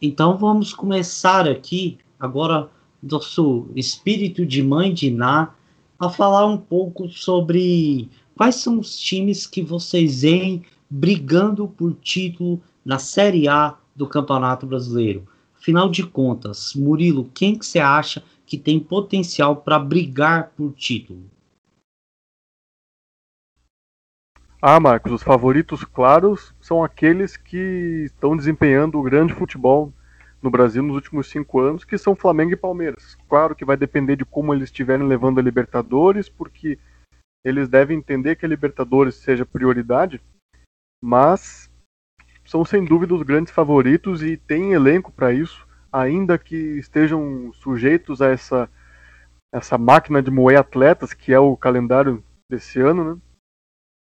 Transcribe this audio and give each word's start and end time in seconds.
Então 0.00 0.36
vamos 0.36 0.74
começar 0.74 1.48
aqui, 1.48 1.98
agora, 2.20 2.68
nosso 3.02 3.66
espírito 3.74 4.44
de 4.44 4.62
mãe 4.62 4.92
de 4.92 5.10
Ná, 5.10 5.54
a 5.98 6.10
falar 6.10 6.44
um 6.46 6.58
pouco 6.58 7.08
sobre 7.08 8.10
quais 8.34 8.56
são 8.56 8.78
os 8.78 8.98
times 8.98 9.46
que 9.46 9.62
vocês 9.62 10.20
veem 10.20 10.62
brigando 10.90 11.66
por 11.66 11.94
título 11.94 12.60
na 12.84 12.98
Série 12.98 13.48
A 13.48 13.74
do 13.94 14.06
Campeonato 14.06 14.66
Brasileiro. 14.66 15.26
Afinal 15.58 15.88
de 15.88 16.04
contas, 16.06 16.74
Murilo, 16.74 17.30
quem 17.34 17.58
que 17.58 17.64
você 17.64 17.78
acha 17.78 18.22
que 18.44 18.58
tem 18.58 18.78
potencial 18.78 19.56
para 19.56 19.78
brigar 19.78 20.52
por 20.56 20.72
título? 20.74 21.24
Ah, 24.60 24.80
Marcos, 24.80 25.12
os 25.12 25.22
favoritos 25.22 25.84
claros 25.84 26.54
são 26.62 26.82
aqueles 26.82 27.36
que 27.36 28.04
estão 28.06 28.34
desempenhando 28.34 28.98
o 28.98 29.02
grande 29.02 29.34
futebol 29.34 29.92
no 30.42 30.50
Brasil 30.50 30.82
nos 30.82 30.94
últimos 30.94 31.28
cinco 31.28 31.60
anos, 31.60 31.84
que 31.84 31.98
são 31.98 32.16
Flamengo 32.16 32.52
e 32.52 32.56
Palmeiras. 32.56 33.18
Claro 33.28 33.54
que 33.54 33.66
vai 33.66 33.76
depender 33.76 34.16
de 34.16 34.24
como 34.24 34.54
eles 34.54 34.64
estiverem 34.64 35.06
levando 35.06 35.38
a 35.38 35.42
Libertadores, 35.42 36.30
porque 36.30 36.78
eles 37.44 37.68
devem 37.68 37.98
entender 37.98 38.36
que 38.36 38.46
a 38.46 38.48
Libertadores 38.48 39.16
seja 39.16 39.44
prioridade, 39.44 40.22
mas 41.04 41.70
são 42.46 42.64
sem 42.64 42.82
dúvida 42.82 43.14
os 43.14 43.22
grandes 43.22 43.52
favoritos 43.52 44.22
e 44.22 44.38
tem 44.38 44.72
elenco 44.72 45.12
para 45.12 45.34
isso, 45.34 45.66
ainda 45.92 46.38
que 46.38 46.56
estejam 46.56 47.52
sujeitos 47.52 48.22
a 48.22 48.28
essa 48.28 48.70
essa 49.54 49.78
máquina 49.78 50.20
de 50.22 50.30
moer 50.30 50.58
atletas 50.58 51.14
que 51.14 51.32
é 51.32 51.38
o 51.38 51.56
calendário 51.56 52.22
desse 52.50 52.80
ano, 52.80 53.14
né? 53.14 53.20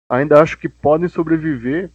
Ainda 0.09 0.41
acho 0.41 0.59
que 0.59 0.69
podem 0.69 1.09
sobreviver 1.09 1.91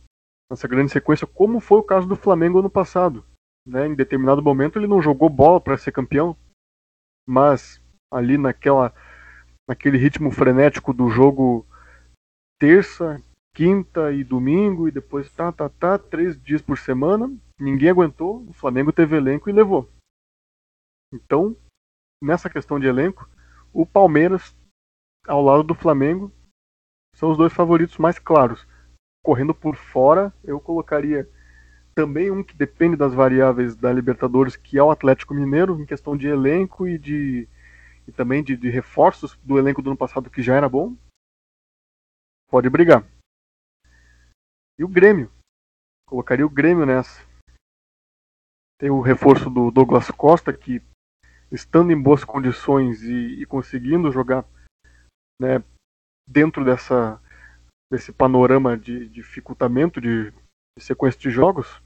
nessa 0.49 0.67
grande 0.67 0.91
sequência, 0.91 1.25
como 1.25 1.59
foi 1.59 1.79
o 1.79 1.83
caso 1.83 2.07
do 2.07 2.15
Flamengo 2.15 2.59
ano 2.59 2.69
passado. 2.69 3.25
Né? 3.65 3.88
Em 3.88 3.95
determinado 3.95 4.41
momento 4.41 4.77
ele 4.77 4.88
não 4.88 5.02
jogou 5.02 5.29
bola 5.29 5.61
para 5.61 5.77
ser 5.77 5.91
campeão, 5.91 6.36
mas 7.27 7.81
ali 8.11 8.38
naquela, 8.38 8.94
naquele 9.69 9.97
ritmo 9.97 10.31
frenético 10.31 10.94
do 10.94 11.09
jogo 11.09 11.66
terça, 12.59 13.23
quinta 13.55 14.11
e 14.11 14.23
domingo, 14.23 14.88
e 14.88 14.91
depois 14.91 15.31
tá, 15.33 15.52
tá, 15.52 15.69
tá, 15.69 15.97
três 15.97 16.41
dias 16.41 16.61
por 16.61 16.77
semana, 16.77 17.33
ninguém 17.59 17.89
aguentou, 17.89 18.45
o 18.47 18.53
Flamengo 18.53 18.91
teve 18.91 19.16
elenco 19.16 19.49
e 19.49 19.53
levou. 19.53 19.89
Então, 21.14 21.55
nessa 22.21 22.49
questão 22.49 22.80
de 22.80 22.88
elenco, 22.88 23.30
o 23.73 23.86
Palmeiras, 23.86 24.55
ao 25.27 25.41
lado 25.41 25.64
do 25.64 25.73
Flamengo, 25.75 26.31
são 27.22 27.30
os 27.30 27.38
dois 27.38 27.53
favoritos 27.53 28.00
mais 28.00 28.17
claros. 28.17 28.67
Correndo 29.23 29.53
por 29.53 29.75
fora, 29.75 30.33
eu 30.44 30.59
colocaria 30.59 31.30
também 31.94 32.31
um 32.31 32.44
que 32.44 32.55
depende 32.55 32.95
das 32.95 33.14
variáveis 33.14 33.75
da 33.75 33.94
Libertadores, 33.94 34.55
que 34.55 34.75
é 34.75 34.83
o 34.83 34.89
Atlético 34.89 35.36
Mineiro, 35.36 35.80
em 35.80 35.86
questão 35.86 36.17
de 36.17 36.27
elenco 36.27 36.88
e 36.88 36.97
de 36.97 37.47
e 38.08 38.11
também 38.11 38.44
de, 38.44 38.58
de 38.58 38.67
reforços 38.72 39.38
do 39.44 39.59
elenco 39.59 39.83
do 39.83 39.92
ano 39.92 39.97
passado 39.97 40.31
que 40.31 40.42
já 40.42 40.55
era 40.55 40.67
bom. 40.67 40.97
Pode 42.49 42.67
brigar. 42.72 43.05
E 44.80 44.83
o 44.83 44.88
Grêmio. 44.88 45.31
Colocaria 46.08 46.45
o 46.45 46.49
Grêmio 46.49 46.88
nessa. 46.88 47.23
Tem 48.80 48.89
o 48.89 48.99
reforço 48.99 49.47
do 49.47 49.69
Douglas 49.69 50.09
Costa, 50.09 50.52
que 50.52 50.81
estando 51.52 51.92
em 51.92 52.02
boas 52.02 52.23
condições 52.23 53.03
e, 53.03 53.44
e 53.44 53.45
conseguindo 53.45 54.11
jogar 54.11 54.44
né, 55.39 55.64
dentro 56.27 56.64
dessa, 56.64 57.22
desse 57.91 58.11
panorama 58.11 58.77
de 58.77 59.08
dificultamento 59.09 60.00
de, 60.00 60.31
de 60.31 60.83
sequência 60.83 61.19
de 61.19 61.30
jogos, 61.30 61.81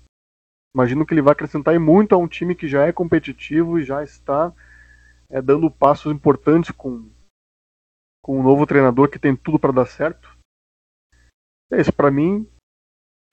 imagino 0.75 1.05
que 1.05 1.13
ele 1.13 1.21
vai 1.21 1.33
acrescentar 1.33 1.79
muito 1.79 2.13
a 2.13 2.17
um 2.17 2.27
time 2.27 2.55
que 2.55 2.67
já 2.67 2.85
é 2.85 2.91
competitivo 2.91 3.79
e 3.79 3.83
já 3.83 4.03
está 4.03 4.53
é, 5.29 5.41
dando 5.41 5.71
passos 5.71 6.11
importantes 6.11 6.71
com, 6.71 7.09
com 8.23 8.39
um 8.39 8.43
novo 8.43 8.65
treinador 8.65 9.09
que 9.09 9.19
tem 9.19 9.35
tudo 9.35 9.57
para 9.57 9.71
dar 9.71 9.85
certo. 9.85 10.35
É 11.71 11.81
isso, 11.81 11.91
para 11.91 12.11
mim, 12.11 12.47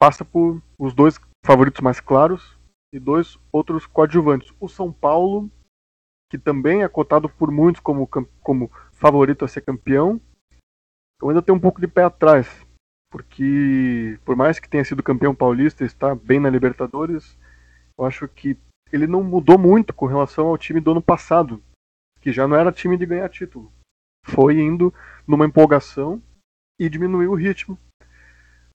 passa 0.01 0.25
por 0.25 0.63
os 0.79 0.95
dois 0.95 1.21
favoritos 1.45 1.81
mais 1.81 2.01
claros 2.01 2.59
e 2.93 2.99
dois 2.99 3.39
outros 3.53 3.87
coadjuvantes. 3.87 4.53
O 4.59 4.69
São 4.69 4.93
Paulo, 4.93 5.51
que 6.31 6.39
também 6.39 6.83
é 6.83 6.89
cotado 6.89 7.29
por 7.29 7.51
muitos 7.51 7.81
como, 7.81 8.09
como 8.41 8.71
favorito 8.93 9.45
a 9.45 9.49
ser 9.49 9.61
campeão, 9.63 10.21
eu 11.23 11.29
ainda 11.29 11.41
tenho 11.41 11.57
um 11.57 11.61
pouco 11.61 11.81
de 11.81 11.87
pé 11.87 12.03
atrás, 12.03 12.49
porque 13.11 14.19
por 14.25 14.35
mais 14.35 14.59
que 14.59 14.69
tenha 14.69 14.85
sido 14.85 15.03
campeão 15.03 15.33
paulista 15.33 15.85
e 15.85 15.87
está 15.87 16.15
bem 16.17 16.41
na 16.41 16.51
Libertadores, 16.51 17.39
eu 17.97 18.05
acho 18.05 18.27
que 18.27 18.59
ele 18.93 19.07
não 19.07 19.23
mudou 19.23 19.57
muito 19.57 19.95
com 19.95 20.07
relação 20.07 20.49
ao 20.49 20.59
time 20.59 20.81
do 20.81 20.91
ano 20.91 21.01
passado, 21.01 21.63
que 22.21 22.33
já 22.33 22.49
não 22.49 22.57
era 22.57 22.73
time 22.73 22.97
de 22.99 23.07
ganhar 23.07 23.29
título. 23.29 23.73
Foi 24.27 24.61
indo 24.61 24.93
numa 25.27 25.47
empolgação 25.47 26.21
e 26.79 26.89
diminuiu 26.89 27.31
o 27.31 27.37
ritmo. 27.37 27.79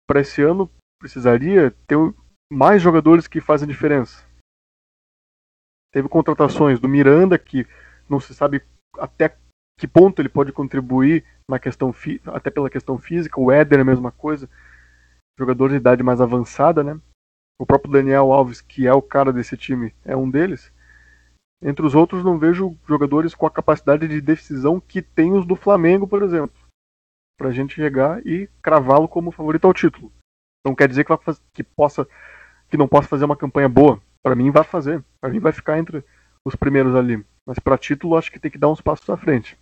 Para 0.08 0.22
esse 0.22 0.42
ano 0.42 0.72
precisaria 1.00 1.72
ter 1.86 1.98
mais 2.52 2.82
jogadores 2.82 3.28
que 3.28 3.42
fazem 3.42 3.68
diferença. 3.68 4.26
Teve 5.92 6.08
contratações 6.08 6.80
do 6.80 6.88
Miranda 6.88 7.38
que 7.38 7.68
não 8.10 8.20
se 8.20 8.34
sabe 8.34 8.64
até 8.98 9.38
que 9.78 9.88
ponto 9.88 10.22
ele 10.22 10.30
pode 10.30 10.52
contribuir 10.52 11.24
na 11.48 11.60
questão 11.60 11.94
até 12.26 12.50
pela 12.50 12.70
questão 12.70 12.98
física, 12.98 13.40
o 13.40 13.52
Éder 13.52 13.80
é 13.80 13.82
a 13.82 13.86
mesma 13.86 14.12
coisa, 14.12 14.50
jogador 15.38 15.70
de 15.70 15.76
idade 15.76 16.02
mais 16.02 16.20
avançada, 16.20 16.84
né? 16.84 17.00
O 17.60 17.66
próprio 17.66 17.92
Daniel 17.92 18.32
Alves, 18.32 18.60
que 18.60 18.88
é 18.88 18.94
o 18.94 19.02
cara 19.02 19.32
desse 19.32 19.56
time, 19.56 19.94
é 20.04 20.16
um 20.16 20.30
deles. 20.30 20.72
Entre 21.62 21.86
os 21.86 21.96
outros, 21.96 22.24
não 22.24 22.38
vejo 22.38 22.78
jogadores 22.88 23.34
com 23.34 23.46
a 23.48 23.52
capacidade 23.52 24.08
de 24.08 24.22
decisão 24.22 24.80
que 24.80 25.02
tem 25.02 25.34
os 25.34 25.46
do 25.46 25.56
Flamengo, 25.56 26.08
por 26.08 26.22
exemplo, 26.22 26.56
para 27.38 27.50
a 27.50 27.52
gente 27.52 27.76
chegar 27.76 28.26
e 28.26 28.48
cravá-lo 28.62 29.08
como 29.08 29.32
favorito 29.32 29.66
ao 29.66 29.74
título. 29.74 30.12
Não 30.66 30.76
quer 30.76 30.88
dizer 30.88 31.04
que, 31.04 31.18
fazer, 31.18 31.42
que 31.54 31.64
possa, 31.64 32.08
que 32.70 32.78
não 32.78 32.88
possa 32.88 33.08
fazer 33.08 33.26
uma 33.26 33.38
campanha 33.38 33.70
boa. 33.70 34.02
Para 34.24 34.36
mim, 34.36 34.52
vai 34.52 34.64
fazer. 34.64 35.04
Para 35.20 35.32
mim, 35.32 35.40
vai 35.40 35.52
ficar 35.52 35.80
entre 35.80 36.04
os 36.46 36.56
primeiros 36.56 36.96
ali. 36.96 37.26
Mas 37.46 37.58
para 37.58 37.78
título, 37.78 38.18
acho 38.18 38.32
que 38.32 38.40
tem 38.40 38.52
que 38.52 38.58
dar 38.58 38.70
uns 38.70 38.82
passos 38.82 39.10
à 39.10 39.18
frente. 39.18 39.58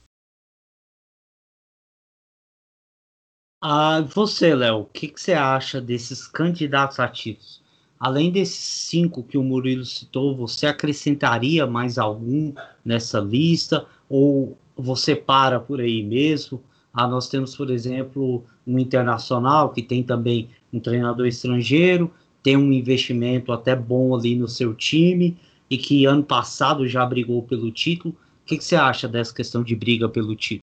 Ah, 3.67 3.99
você, 4.01 4.53
Léo, 4.53 4.81
o 4.81 4.85
que, 4.85 5.07
que, 5.07 5.19
você 5.19 5.33
acha 5.33 5.81
desses 5.81 6.27
candidatos 6.27 6.99
ativos? 6.99 7.63
Além 7.99 8.31
desses 8.31 8.59
cinco 8.63 9.23
que 9.23 9.39
o 9.39 9.43
Murilo 9.43 9.83
citou, 9.83 10.35
você 10.37 10.67
acrescentaria 10.67 11.65
mais 11.65 11.97
algum 11.97 12.53
nessa 12.85 13.19
lista? 13.19 13.87
Ou 14.07 14.55
você 14.77 15.15
para 15.15 15.59
por 15.59 15.81
aí 15.81 16.03
mesmo? 16.03 16.61
Ah, 16.93 17.07
nós 17.07 17.27
temos, 17.27 17.55
por 17.55 17.71
exemplo, 17.71 18.45
um 18.67 18.77
internacional 18.77 19.71
que 19.71 19.81
tem 19.81 20.03
também 20.03 20.47
um 20.71 20.79
treinador 20.79 21.25
estrangeiro, 21.25 22.13
tem 22.43 22.55
um 22.55 22.71
investimento 22.71 23.51
até 23.51 23.75
bom 23.75 24.13
ali 24.15 24.35
no 24.35 24.47
seu 24.47 24.75
time 24.75 25.35
e 25.71 25.75
que 25.75 26.05
ano 26.05 26.23
passado 26.23 26.87
já 26.87 27.03
brigou 27.03 27.41
pelo 27.41 27.71
título. 27.71 28.13
O 28.13 28.45
que, 28.45 28.59
que 28.59 28.63
você 28.63 28.75
acha 28.75 29.07
dessa 29.07 29.33
questão 29.33 29.63
de 29.63 29.75
briga 29.75 30.07
pelo 30.07 30.35
título? 30.35 30.64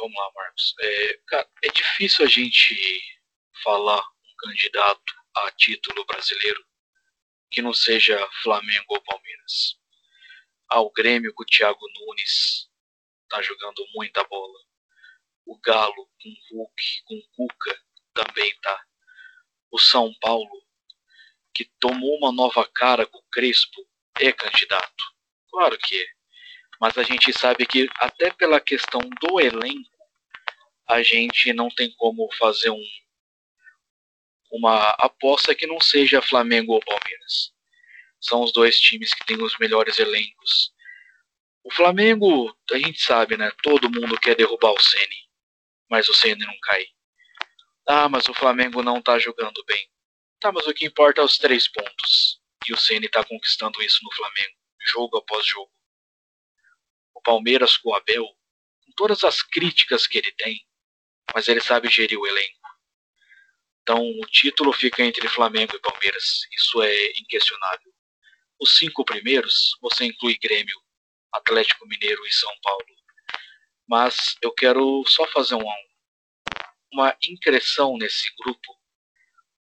Vamos 0.00 0.16
lá, 0.16 0.30
Marcos. 0.34 0.74
É, 0.80 1.20
cara, 1.26 1.48
é 1.62 1.68
difícil 1.68 2.24
a 2.24 2.28
gente 2.28 2.74
falar 3.62 4.00
um 4.00 4.34
candidato 4.38 5.14
a 5.36 5.50
título 5.52 6.04
brasileiro 6.06 6.64
que 7.50 7.60
não 7.60 7.74
seja 7.74 8.28
Flamengo 8.42 8.86
ou 8.88 9.02
Palmeiras. 9.02 9.78
Ah, 10.68 10.80
o 10.80 10.90
Grêmio 10.90 11.34
com 11.34 11.42
o 11.42 11.46
Thiago 11.46 11.86
Nunes 11.94 12.68
tá 13.28 13.42
jogando 13.42 13.84
muita 13.94 14.24
bola. 14.24 14.58
O 15.44 15.58
Galo 15.58 16.08
com 16.22 16.28
o 16.28 16.58
Hulk, 16.58 17.02
com 17.04 17.14
o 17.16 17.28
Cuca 17.36 17.82
também 18.14 18.54
tá. 18.60 18.82
O 19.70 19.78
São 19.78 20.14
Paulo, 20.20 20.64
que 21.54 21.64
tomou 21.78 22.16
uma 22.18 22.32
nova 22.32 22.66
cara 22.72 23.06
com 23.06 23.18
o 23.18 23.30
Crespo, 23.30 23.86
é 24.18 24.32
candidato. 24.32 25.04
Claro 25.50 25.76
que 25.78 26.00
é 26.00 26.20
mas 26.80 26.96
a 26.96 27.02
gente 27.02 27.30
sabe 27.38 27.66
que 27.66 27.86
até 27.96 28.30
pela 28.32 28.58
questão 28.58 29.02
do 29.20 29.38
elenco, 29.38 29.89
a 30.90 31.02
gente 31.02 31.52
não 31.52 31.68
tem 31.68 31.90
como 31.96 32.28
fazer 32.34 32.70
um, 32.70 32.82
uma 34.50 34.90
aposta 34.98 35.54
que 35.54 35.66
não 35.66 35.80
seja 35.80 36.22
Flamengo 36.22 36.72
ou 36.72 36.80
Palmeiras. 36.80 37.52
São 38.20 38.42
os 38.42 38.52
dois 38.52 38.78
times 38.78 39.14
que 39.14 39.24
têm 39.24 39.42
os 39.42 39.56
melhores 39.58 39.98
elencos. 39.98 40.72
O 41.62 41.72
Flamengo, 41.72 42.56
a 42.70 42.78
gente 42.78 43.02
sabe, 43.02 43.36
né? 43.36 43.50
Todo 43.62 43.90
mundo 43.90 44.18
quer 44.18 44.34
derrubar 44.34 44.72
o 44.72 44.80
Ceni, 44.80 45.28
mas 45.88 46.08
o 46.08 46.14
Ceni 46.14 46.44
não 46.44 46.58
cai. 46.62 46.86
Ah, 47.86 48.08
mas 48.08 48.28
o 48.28 48.34
Flamengo 48.34 48.82
não 48.82 49.00
tá 49.00 49.18
jogando 49.18 49.64
bem. 49.64 49.88
Tá, 50.40 50.50
mas 50.52 50.66
o 50.66 50.74
que 50.74 50.86
importa 50.86 51.20
é 51.20 51.24
os 51.24 51.38
três 51.38 51.68
pontos. 51.68 52.40
E 52.68 52.72
o 52.72 52.76
Ceni 52.76 53.08
tá 53.08 53.24
conquistando 53.24 53.82
isso 53.82 54.00
no 54.02 54.12
Flamengo, 54.14 54.56
jogo 54.86 55.16
após 55.18 55.46
jogo 55.46 55.70
o 57.20 57.22
Palmeiras 57.22 57.76
com 57.76 57.90
o 57.90 57.94
Abel, 57.94 58.24
com 58.24 58.92
todas 58.96 59.24
as 59.24 59.42
críticas 59.42 60.06
que 60.06 60.18
ele 60.18 60.32
tem, 60.32 60.66
mas 61.34 61.48
ele 61.48 61.60
sabe 61.60 61.88
gerir 61.88 62.18
o 62.18 62.26
elenco. 62.26 62.60
Então 63.82 64.00
o 64.00 64.26
título 64.26 64.72
fica 64.72 65.02
entre 65.02 65.28
Flamengo 65.28 65.74
e 65.74 65.80
Palmeiras, 65.80 66.46
isso 66.52 66.82
é 66.82 67.10
inquestionável. 67.18 67.92
Os 68.60 68.76
cinco 68.76 69.04
primeiros, 69.04 69.76
você 69.80 70.04
inclui 70.04 70.36
Grêmio, 70.38 70.78
Atlético 71.32 71.86
Mineiro 71.86 72.26
e 72.26 72.32
São 72.32 72.52
Paulo. 72.62 72.84
Mas 73.88 74.36
eu 74.42 74.52
quero 74.52 75.02
só 75.06 75.26
fazer 75.28 75.54
uma, 75.54 75.74
uma 76.92 77.16
ingressão 77.22 77.96
nesse 77.96 78.30
grupo 78.38 78.78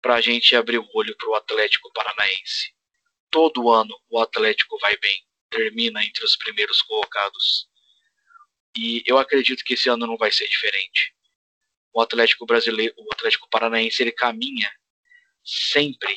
para 0.00 0.14
a 0.14 0.20
gente 0.20 0.56
abrir 0.56 0.78
o 0.78 0.88
olho 0.94 1.14
para 1.16 1.28
o 1.28 1.34
Atlético 1.34 1.92
Paranaense. 1.92 2.72
Todo 3.30 3.70
ano 3.70 3.94
o 4.08 4.20
Atlético 4.20 4.78
vai 4.78 4.96
bem, 4.96 5.22
termina 5.50 6.02
entre 6.04 6.24
os 6.24 6.36
primeiros 6.36 6.80
colocados. 6.82 7.68
E 8.76 9.02
eu 9.06 9.18
acredito 9.18 9.64
que 9.64 9.74
esse 9.74 9.88
ano 9.88 10.06
não 10.06 10.16
vai 10.16 10.32
ser 10.32 10.48
diferente. 10.48 11.14
O 11.92 12.00
Atlético 12.00 12.46
brasileiro, 12.46 12.94
o 12.96 13.12
Atlético 13.12 13.48
Paranaense, 13.48 14.02
ele 14.02 14.12
caminha 14.12 14.70
sempre 15.44 16.14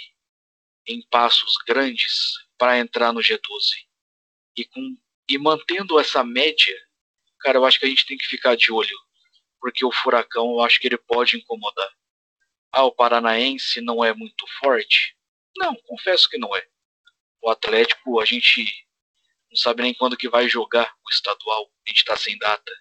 em 0.85 1.01
passos 1.09 1.57
grandes 1.67 2.33
para 2.57 2.77
entrar 2.77 3.13
no 3.13 3.21
G12. 3.21 3.39
E, 4.57 4.65
com, 4.65 4.97
e 5.29 5.37
mantendo 5.37 5.99
essa 5.99 6.23
média, 6.23 6.75
cara, 7.39 7.57
eu 7.57 7.65
acho 7.65 7.79
que 7.79 7.85
a 7.85 7.89
gente 7.89 8.05
tem 8.05 8.17
que 8.17 8.27
ficar 8.27 8.55
de 8.55 8.71
olho, 8.71 8.97
porque 9.59 9.85
o 9.85 9.91
Furacão 9.91 10.51
eu 10.51 10.61
acho 10.61 10.79
que 10.79 10.87
ele 10.87 10.97
pode 10.97 11.37
incomodar. 11.37 11.89
Ah, 12.71 12.83
o 12.83 12.91
Paranaense 12.91 13.81
não 13.81 14.03
é 14.03 14.13
muito 14.13 14.45
forte? 14.59 15.15
Não, 15.57 15.75
confesso 15.87 16.29
que 16.29 16.37
não 16.37 16.55
é. 16.55 16.65
O 17.41 17.49
Atlético, 17.49 18.19
a 18.19 18.25
gente 18.25 18.65
não 19.49 19.57
sabe 19.57 19.83
nem 19.83 19.93
quando 19.93 20.15
que 20.15 20.29
vai 20.29 20.47
jogar 20.47 20.93
o 21.05 21.09
estadual, 21.09 21.69
a 21.85 21.89
gente 21.89 21.99
está 21.99 22.15
sem 22.15 22.37
data. 22.37 22.71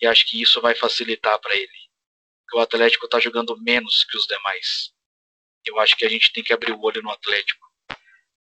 E 0.00 0.06
acho 0.06 0.26
que 0.26 0.40
isso 0.40 0.60
vai 0.60 0.74
facilitar 0.74 1.38
para 1.40 1.54
ele. 1.54 1.84
O 2.54 2.60
Atlético 2.60 3.06
está 3.06 3.18
jogando 3.18 3.56
menos 3.60 4.04
que 4.04 4.16
os 4.16 4.26
demais. 4.26 4.92
Eu 5.64 5.78
acho 5.80 5.96
que 5.96 6.04
a 6.04 6.08
gente 6.08 6.32
tem 6.32 6.44
que 6.44 6.52
abrir 6.52 6.72
o 6.72 6.80
olho 6.80 7.02
no 7.02 7.10
Atlético. 7.10 7.66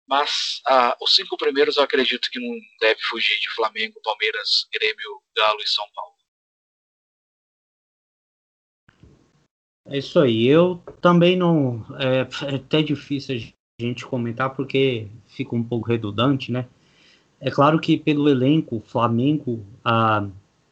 Mas 0.06 0.60
ah, 0.66 0.96
os 1.00 1.14
cinco 1.14 1.36
primeiros 1.36 1.76
eu 1.76 1.82
acredito 1.82 2.30
que 2.30 2.38
não 2.38 2.54
deve 2.80 3.00
fugir 3.02 3.38
de 3.40 3.48
Flamengo, 3.50 4.00
Palmeiras, 4.02 4.68
Grêmio, 4.72 5.22
Galo 5.34 5.60
e 5.60 5.66
São 5.66 5.86
Paulo. 5.94 6.14
É 9.86 9.98
isso 9.98 10.18
aí. 10.18 10.46
Eu 10.46 10.76
também 11.00 11.36
não. 11.36 11.84
É, 11.98 12.52
é 12.52 12.56
até 12.56 12.82
difícil 12.82 13.36
a 13.36 13.82
gente 13.82 14.04
comentar 14.04 14.54
porque 14.54 15.08
fica 15.28 15.54
um 15.54 15.64
pouco 15.64 15.88
redundante, 15.88 16.52
né? 16.52 16.68
É 17.40 17.50
claro 17.50 17.80
que 17.80 17.98
pelo 17.98 18.28
elenco, 18.28 18.80
Flamengo 18.86 19.66
ah, 19.84 20.26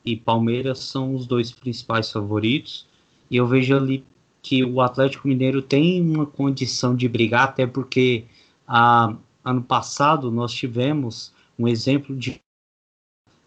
e 0.04 0.16
Palmeiras 0.16 0.81
são 0.81 1.14
os 1.14 1.26
dois 1.26 1.52
principais 1.52 2.10
favoritos. 2.10 2.87
E 3.31 3.37
eu 3.37 3.46
vejo 3.46 3.76
ali 3.76 4.04
que 4.43 4.64
o 4.64 4.81
Atlético 4.81 5.28
Mineiro 5.28 5.62
tem 5.62 6.00
uma 6.00 6.26
condição 6.26 6.94
de 6.94 7.08
brigar, 7.08 7.44
até 7.44 7.66
porque 7.66 8.25
ah, 8.66 9.16
ano 9.44 9.62
passado 9.62 10.31
nós 10.31 10.52
tivemos 10.52 11.32
um 11.58 11.69
exemplo 11.69 12.16
de 12.16 12.40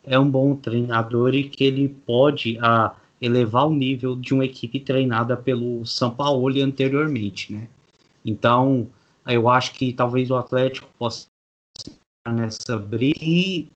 é 0.03 0.19
um 0.19 0.29
bom 0.29 0.55
treinador 0.55 1.33
e 1.33 1.49
que 1.49 1.63
ele 1.63 1.89
pode 1.89 2.57
ah, 2.61 2.95
elevar 3.19 3.67
o 3.67 3.73
nível 3.73 4.15
de 4.15 4.33
uma 4.33 4.45
equipe 4.45 4.79
treinada 4.79 5.35
pelo 5.35 5.85
São 5.85 6.11
Paulo 6.11 6.47
anteriormente, 6.61 7.51
né? 7.51 7.67
Então, 8.23 8.87
eu 9.27 9.49
acho 9.49 9.73
que 9.73 9.91
talvez 9.93 10.29
o 10.29 10.35
Atlético 10.35 10.87
possa 10.97 11.27
nessa 12.27 12.77
briga 12.77 13.19
e 13.21 13.67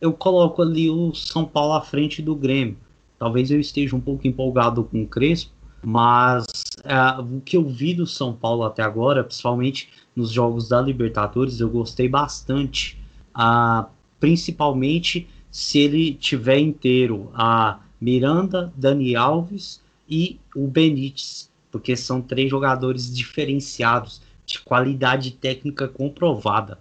eu 0.00 0.12
coloco 0.12 0.62
ali 0.62 0.88
o 0.88 1.14
São 1.14 1.44
Paulo 1.44 1.74
à 1.74 1.82
frente 1.82 2.22
do 2.22 2.34
Grêmio. 2.34 2.76
Talvez 3.18 3.50
eu 3.50 3.60
esteja 3.60 3.94
um 3.94 4.00
pouco 4.00 4.26
empolgado 4.26 4.82
com 4.84 5.02
o 5.02 5.06
Crespo, 5.06 5.52
mas 5.82 6.46
é, 6.84 7.20
o 7.20 7.40
que 7.40 7.56
eu 7.56 7.64
vi 7.64 7.94
do 7.94 8.06
São 8.06 8.32
Paulo 8.32 8.64
até 8.64 8.82
agora, 8.82 9.22
principalmente 9.22 9.90
nos 10.16 10.30
jogos 10.30 10.68
da 10.68 10.80
Libertadores, 10.80 11.60
eu 11.60 11.68
gostei 11.68 12.08
bastante. 12.08 12.98
Ah, 13.34 13.88
principalmente 14.18 15.28
se 15.50 15.78
ele 15.78 16.14
tiver 16.14 16.58
inteiro 16.58 17.30
a 17.34 17.80
Miranda, 18.00 18.72
Dani 18.76 19.14
Alves 19.14 19.82
e 20.08 20.38
o 20.54 20.66
Benítez, 20.66 21.50
porque 21.70 21.96
são 21.96 22.22
três 22.22 22.50
jogadores 22.50 23.14
diferenciados, 23.14 24.22
de 24.46 24.58
qualidade 24.60 25.32
técnica 25.32 25.86
comprovada. 25.86 26.78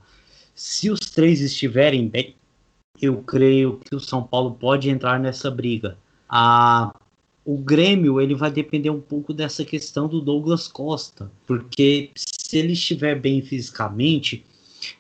Se 0.55 0.89
os 0.89 0.99
três 0.99 1.39
estiverem 1.39 2.07
bem, 2.07 2.35
eu 3.01 3.21
creio 3.23 3.79
que 3.83 3.95
o 3.95 3.99
São 3.99 4.23
Paulo 4.23 4.51
pode 4.51 4.89
entrar 4.89 5.19
nessa 5.19 5.49
briga. 5.49 5.97
A 6.27 6.93
o 7.45 7.57
Grêmio 7.57 8.21
ele 8.21 8.35
vai 8.35 8.51
depender 8.51 8.91
um 8.91 9.01
pouco 9.01 9.33
dessa 9.33 9.65
questão 9.65 10.07
do 10.07 10.21
Douglas 10.21 10.67
Costa, 10.67 11.31
porque 11.47 12.11
se 12.15 12.57
ele 12.57 12.73
estiver 12.73 13.19
bem 13.19 13.41
fisicamente, 13.41 14.45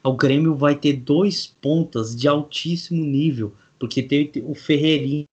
o 0.03 0.13
Grêmio 0.13 0.55
vai 0.55 0.73
ter 0.73 0.93
dois 0.93 1.45
pontas 1.45 2.15
de 2.15 2.27
altíssimo 2.27 3.05
nível, 3.05 3.53
porque 3.77 4.01
tem 4.01 4.31
o 4.43 4.55
Ferreirinha 4.55 5.27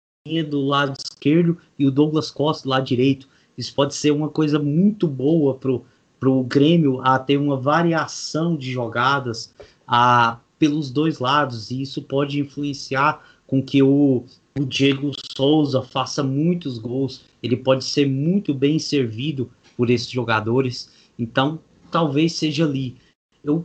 do 0.46 0.60
lado 0.60 0.94
esquerdo 0.98 1.56
e 1.78 1.86
o 1.86 1.90
Douglas 1.90 2.30
Costa 2.30 2.64
do 2.64 2.70
lado 2.70 2.84
direito. 2.84 3.26
Isso 3.56 3.74
pode 3.74 3.94
ser 3.94 4.10
uma 4.10 4.28
coisa 4.28 4.58
muito 4.58 5.08
boa 5.08 5.54
pro 5.54 5.86
pro 6.18 6.42
Grêmio 6.42 7.00
a 7.02 7.18
ter 7.18 7.36
uma 7.36 7.56
variação 7.56 8.56
de 8.56 8.72
jogadas 8.72 9.54
a, 9.86 10.38
pelos 10.58 10.90
dois 10.90 11.18
lados, 11.18 11.70
e 11.70 11.82
isso 11.82 12.02
pode 12.02 12.40
influenciar 12.40 13.22
com 13.46 13.62
que 13.62 13.82
o, 13.82 14.24
o 14.58 14.64
Diego 14.64 15.12
Souza 15.36 15.82
faça 15.82 16.22
muitos 16.22 16.78
gols, 16.78 17.24
ele 17.42 17.56
pode 17.56 17.84
ser 17.84 18.06
muito 18.06 18.54
bem 18.54 18.78
servido 18.78 19.50
por 19.76 19.90
esses 19.90 20.08
jogadores, 20.08 20.90
então 21.18 21.60
talvez 21.90 22.32
seja 22.32 22.64
ali. 22.64 22.96
Eu 23.44 23.64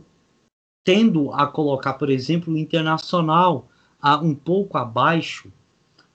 tendo 0.84 1.32
a 1.32 1.46
colocar, 1.46 1.94
por 1.94 2.10
exemplo, 2.10 2.52
o 2.52 2.58
Internacional 2.58 3.68
a, 4.00 4.16
um 4.18 4.34
pouco 4.34 4.76
abaixo, 4.76 5.52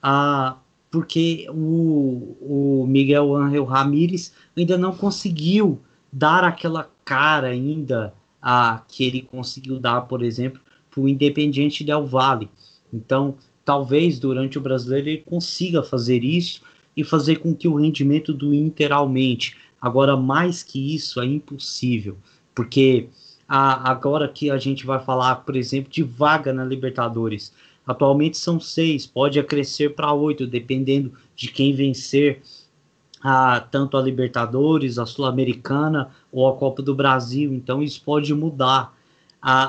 a, 0.01 0.57
porque 0.91 1.47
o, 1.49 2.35
o 2.81 2.85
Miguel 2.87 3.35
Ángel 3.35 3.65
Ramírez 3.65 4.33
ainda 4.55 4.77
não 4.77 4.95
conseguiu 4.95 5.81
dar 6.11 6.43
aquela 6.43 6.89
cara 7.03 7.47
ainda 7.47 8.13
a 8.41 8.81
que 8.87 9.03
ele 9.03 9.21
conseguiu 9.21 9.79
dar, 9.79 10.01
por 10.01 10.23
exemplo, 10.23 10.61
o 11.01 11.07
Independiente 11.07 11.83
Del 11.83 12.05
Valle. 12.05 12.49
Então, 12.93 13.35
talvez 13.63 14.19
durante 14.19 14.57
o 14.57 14.61
brasileiro 14.61 15.09
ele 15.09 15.17
consiga 15.25 15.83
fazer 15.83 16.23
isso 16.23 16.61
e 16.95 17.03
fazer 17.03 17.37
com 17.37 17.53
que 17.53 17.67
o 17.67 17.75
rendimento 17.75 18.33
do 18.33 18.53
Inter 18.53 18.91
aumente. 18.91 19.55
Agora, 19.79 20.17
mais 20.17 20.63
que 20.63 20.95
isso, 20.95 21.21
é 21.21 21.25
impossível, 21.25 22.17
porque 22.55 23.07
a, 23.47 23.91
agora 23.91 24.27
que 24.27 24.49
a 24.49 24.57
gente 24.57 24.85
vai 24.85 24.99
falar, 24.99 25.35
por 25.37 25.55
exemplo, 25.55 25.91
de 25.91 26.01
vaga 26.01 26.51
na 26.51 26.65
Libertadores, 26.65 27.53
atualmente 27.85 28.37
são 28.37 28.59
seis, 28.59 29.05
pode 29.05 29.41
crescer 29.43 29.93
para 29.95 30.11
oito, 30.11 30.47
dependendo 30.47 31.13
de 31.35 31.49
quem 31.49 31.73
vencer 31.73 32.41
a, 33.21 33.59
tanto 33.59 33.95
a 33.95 34.01
Libertadores, 34.01 34.97
a 34.97 35.05
Sul-Americana 35.05 36.09
ou 36.31 36.47
a 36.47 36.55
Copa 36.55 36.81
do 36.81 36.95
Brasil. 36.95 37.53
Então, 37.53 37.81
isso 37.83 38.01
pode 38.03 38.33
mudar. 38.33 38.96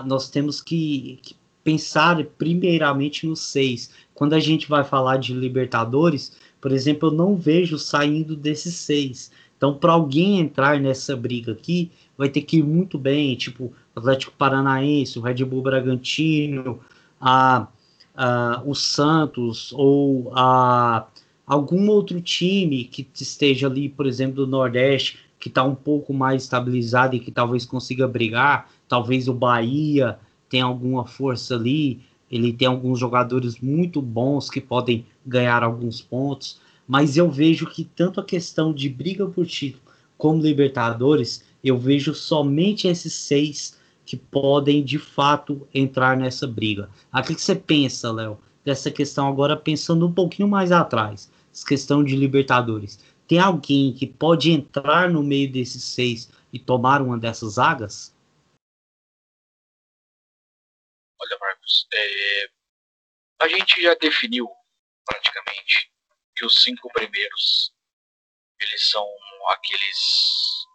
Nós 0.06 0.28
temos 0.28 0.60
que, 0.60 1.18
que 1.22 1.36
pensar 1.62 2.24
primeiramente 2.36 3.26
nos 3.26 3.40
seis. 3.40 3.90
Quando 4.14 4.34
a 4.34 4.40
gente 4.40 4.68
vai 4.68 4.82
falar 4.84 5.18
de 5.18 5.34
Libertadores, 5.34 6.36
por 6.60 6.72
exemplo, 6.72 7.08
eu 7.08 7.12
não 7.12 7.36
vejo 7.36 7.78
saindo 7.78 8.34
desses 8.34 8.74
seis. 8.74 9.30
Então, 9.56 9.74
para 9.74 9.92
alguém 9.92 10.40
entrar 10.40 10.80
nessa 10.80 11.16
briga 11.16 11.52
aqui, 11.52 11.90
vai 12.16 12.28
ter 12.28 12.42
que 12.42 12.58
ir 12.58 12.62
muito 12.62 12.96
bem, 12.96 13.34
tipo 13.36 13.72
Atlético 13.94 14.32
Paranaense, 14.38 15.18
o 15.18 15.22
Red 15.22 15.44
Bull 15.44 15.62
Bragantino, 15.62 16.80
a, 17.20 17.66
a, 18.16 18.62
o 18.64 18.74
Santos 18.74 19.72
ou 19.72 20.32
a, 20.34 21.06
algum 21.46 21.88
outro 21.88 22.20
time 22.20 22.84
que 22.84 23.06
esteja 23.14 23.66
ali, 23.66 23.88
por 23.88 24.06
exemplo, 24.06 24.36
do 24.36 24.46
Nordeste, 24.46 25.18
que 25.38 25.48
está 25.48 25.62
um 25.62 25.74
pouco 25.74 26.12
mais 26.12 26.42
estabilizado 26.42 27.14
e 27.14 27.20
que 27.20 27.30
talvez 27.30 27.64
consiga 27.64 28.08
brigar, 28.08 28.70
talvez 28.88 29.28
o 29.28 29.34
Bahia, 29.34 30.18
tem 30.48 30.60
alguma 30.60 31.06
força 31.06 31.54
ali, 31.54 32.00
ele 32.30 32.52
tem 32.52 32.66
alguns 32.68 32.98
jogadores 32.98 33.58
muito 33.60 34.02
bons 34.02 34.50
que 34.50 34.60
podem 34.60 35.06
ganhar 35.24 35.62
alguns 35.62 36.00
pontos, 36.00 36.60
mas 36.86 37.16
eu 37.16 37.30
vejo 37.30 37.66
que 37.66 37.84
tanto 37.84 38.20
a 38.20 38.24
questão 38.24 38.72
de 38.72 38.88
briga 38.88 39.26
por 39.26 39.46
título 39.46 39.82
como 40.16 40.42
Libertadores, 40.42 41.44
eu 41.62 41.78
vejo 41.78 42.14
somente 42.14 42.88
esses 42.88 43.12
seis 43.12 43.78
que 44.04 44.16
podem 44.16 44.82
de 44.82 44.98
fato 44.98 45.66
entrar 45.72 46.16
nessa 46.16 46.46
briga. 46.46 46.88
A 47.12 47.22
que 47.22 47.34
você 47.34 47.54
pensa, 47.54 48.10
Léo, 48.10 48.38
dessa 48.64 48.90
questão 48.90 49.28
agora 49.28 49.56
pensando 49.56 50.06
um 50.06 50.12
pouquinho 50.12 50.48
mais 50.48 50.72
atrás, 50.72 51.30
essa 51.52 51.66
questão 51.66 52.02
de 52.02 52.16
Libertadores? 52.16 52.98
Tem 53.28 53.38
alguém 53.38 53.94
que 53.94 54.06
pode 54.06 54.50
entrar 54.50 55.10
no 55.10 55.22
meio 55.22 55.52
desses 55.52 55.84
seis 55.84 56.30
e 56.50 56.58
tomar 56.58 57.02
uma 57.02 57.18
dessas 57.18 57.56
vagas? 57.56 58.16
Olha, 61.20 61.38
Marcos, 61.38 61.86
é, 61.92 62.50
a 63.42 63.48
gente 63.48 63.82
já 63.82 63.94
definiu 63.96 64.48
praticamente 65.04 65.92
que 66.34 66.46
os 66.46 66.62
cinco 66.62 66.90
primeiros 66.90 67.74
eles 68.60 68.88
são 68.88 69.06
aqueles 69.50 69.98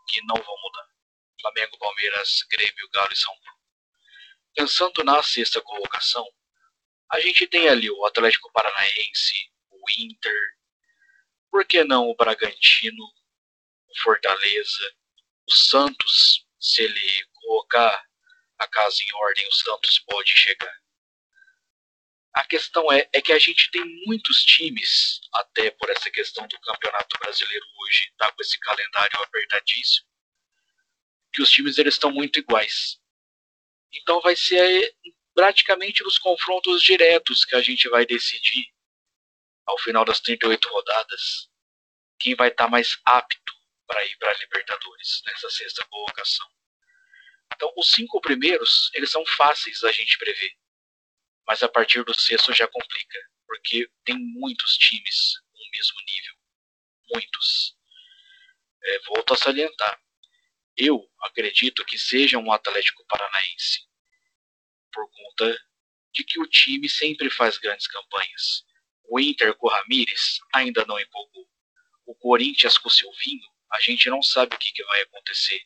que 0.07 0.22
não 0.25 0.36
vão 0.36 0.62
mudar. 0.62 0.88
Flamengo, 1.41 1.77
Palmeiras, 1.79 2.45
Grêmio, 2.51 2.89
Galo 2.93 3.12
e 3.12 3.17
São 3.17 3.33
Paulo. 3.39 3.60
Pensando 4.55 5.03
na 5.03 5.24
sexta 5.24 5.60
colocação, 5.60 6.25
a 7.12 7.19
gente 7.19 7.48
tem 7.48 7.67
ali 7.67 7.89
o 7.89 8.05
Atlético 8.05 8.51
Paranaense, 8.53 9.51
o 9.72 9.91
Inter, 10.00 10.53
por 11.53 11.63
que 11.65 11.83
não 11.83 12.10
o 12.10 12.15
Bragantino, 12.15 13.03
o 13.88 14.00
Fortaleza, 14.01 14.95
o 15.48 15.53
Santos, 15.53 16.48
se 16.60 16.81
ele 16.81 17.25
colocar 17.31 18.03
a 18.57 18.67
casa 18.67 19.03
em 19.03 19.13
ordem, 19.13 19.48
o 19.48 19.53
Santos 19.53 20.00
pode 20.00 20.31
chegar. 20.31 20.75
A 22.33 22.43
questão 22.48 22.91
é, 22.91 23.07
é 23.13 23.22
que 23.22 23.31
a 23.31 23.38
gente 23.38 23.69
tem 23.69 23.86
muitos 24.07 24.43
times, 24.43 25.22
até 25.31 25.69
por 25.69 25.91
essa 25.91 26.10
questão 26.10 26.48
do 26.48 26.60
Campeonato 26.60 27.19
Brasileiro 27.19 27.65
hoje, 27.81 28.12
tá 28.17 28.31
com 28.31 28.41
esse 28.41 28.57
calendário 28.57 29.22
apertadíssimo, 29.22 30.07
que 31.31 31.43
os 31.43 31.51
times 31.51 31.77
eles 31.77 31.93
estão 31.93 32.12
muito 32.12 32.39
iguais. 32.39 33.00
Então 33.93 34.19
vai 34.22 34.36
ser 34.36 34.91
praticamente 35.36 36.03
nos 36.03 36.17
confrontos 36.17 36.81
diretos 36.81 37.45
que 37.45 37.55
a 37.55 37.62
gente 37.62 37.88
vai 37.89 38.07
decidir, 38.07 38.73
ao 39.65 39.77
final 39.79 40.05
das 40.05 40.20
38 40.20 40.70
rodadas, 40.70 41.50
quem 42.20 42.36
vai 42.36 42.50
estar 42.50 42.65
tá 42.65 42.70
mais 42.70 43.00
apto 43.05 43.53
para 43.88 44.05
ir 44.05 44.17
para 44.17 44.32
a 44.32 44.38
Libertadores 44.38 45.22
nessa 45.25 45.50
sexta 45.50 45.86
colocação. 45.86 46.48
Então, 47.55 47.72
os 47.77 47.91
cinco 47.91 48.20
primeiros, 48.20 48.89
eles 48.93 49.12
são 49.12 49.25
fáceis 49.25 49.79
da 49.82 49.91
gente 49.91 50.17
prever. 50.17 50.51
Mas 51.46 51.62
a 51.62 51.70
partir 51.70 52.03
do 52.03 52.13
sexto 52.13 52.53
já 52.53 52.67
complica, 52.67 53.20
porque 53.46 53.89
tem 54.03 54.17
muitos 54.17 54.77
times 54.77 55.34
no 55.53 55.70
mesmo 55.72 55.98
nível. 56.08 56.36
Muitos. 57.13 57.77
É, 58.84 59.00
volto 59.01 59.34
a 59.34 59.38
salientar. 59.38 60.01
Eu 60.75 61.08
acredito 61.22 61.86
que 61.86 61.98
seja 61.98 62.38
um 62.38 62.51
Atlético 62.51 63.05
Paranaense 63.05 63.88
por 64.91 65.10
conta 65.12 65.60
de 66.12 66.24
que 66.24 66.39
o 66.39 66.48
time 66.48 66.89
sempre 66.89 67.29
faz 67.29 67.58
grandes 67.58 67.88
campanhas. 67.88 68.65
O 69.10 69.19
Inter 69.19 69.53
com 69.55 69.67
o 69.67 69.69
Ramires 69.69 70.39
ainda 70.53 70.86
não 70.86 71.00
empolgou. 71.00 71.48
O 72.05 72.15
Corinthians 72.15 72.77
com 72.77 72.89
o 72.89 72.91
Silvinho, 72.91 73.43
a 73.72 73.79
gente 73.79 74.10
não 74.10 74.22
sabe 74.22 74.55
o 74.55 74.60
que, 74.60 74.72
que 74.72 74.83
vai 74.86 75.01
acontecer. 75.01 75.62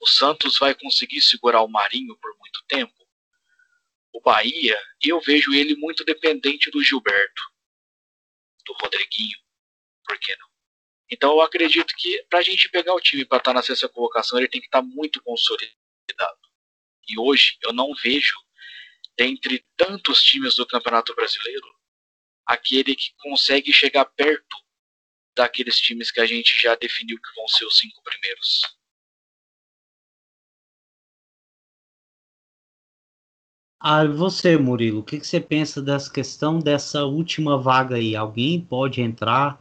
O 0.00 0.06
Santos 0.06 0.58
vai 0.58 0.74
conseguir 0.74 1.20
segurar 1.20 1.62
o 1.62 1.68
Marinho 1.68 2.16
por 2.16 2.34
muito 2.38 2.62
tempo? 2.66 2.94
O 4.12 4.20
Bahia, 4.20 4.80
eu 5.02 5.20
vejo 5.20 5.52
ele 5.52 5.76
muito 5.76 6.04
dependente 6.04 6.70
do 6.70 6.82
Gilberto, 6.82 7.42
do 8.66 8.72
Rodriguinho. 8.72 9.38
Por 10.04 10.18
que 10.18 10.34
não? 10.36 10.48
Então 11.10 11.32
eu 11.32 11.40
acredito 11.40 11.94
que 11.96 12.24
para 12.28 12.38
a 12.38 12.42
gente 12.42 12.68
pegar 12.68 12.94
o 12.94 13.00
time 13.00 13.24
para 13.24 13.38
estar 13.38 13.50
tá 13.50 13.54
na 13.54 13.62
sexta 13.62 13.88
colocação, 13.88 14.38
ele 14.38 14.48
tem 14.48 14.60
que 14.60 14.66
estar 14.66 14.80
tá 14.80 14.86
muito 14.86 15.22
consolidado. 15.22 15.70
E 17.08 17.18
hoje 17.18 17.58
eu 17.62 17.72
não 17.72 17.92
vejo, 17.94 18.34
dentre 19.16 19.64
tantos 19.76 20.22
times 20.22 20.56
do 20.56 20.66
Campeonato 20.66 21.14
Brasileiro, 21.14 21.66
aquele 22.50 22.96
que 22.96 23.12
consegue 23.18 23.72
chegar 23.72 24.04
perto 24.04 24.56
daqueles 25.36 25.78
times 25.78 26.10
que 26.10 26.20
a 26.20 26.26
gente 26.26 26.60
já 26.60 26.74
definiu 26.74 27.16
que 27.16 27.36
vão 27.36 27.46
ser 27.46 27.64
os 27.64 27.78
cinco 27.78 28.02
primeiros. 28.02 28.62
Ah, 33.78 34.04
você, 34.04 34.58
Murilo, 34.58 35.00
o 35.00 35.02
que, 35.02 35.20
que 35.20 35.26
você 35.26 35.40
pensa 35.40 35.80
dessa 35.80 36.12
questão 36.12 36.58
dessa 36.58 37.04
última 37.04 37.56
vaga 37.56 37.96
aí? 37.96 38.16
Alguém 38.16 38.60
pode 38.60 39.00
entrar 39.00 39.58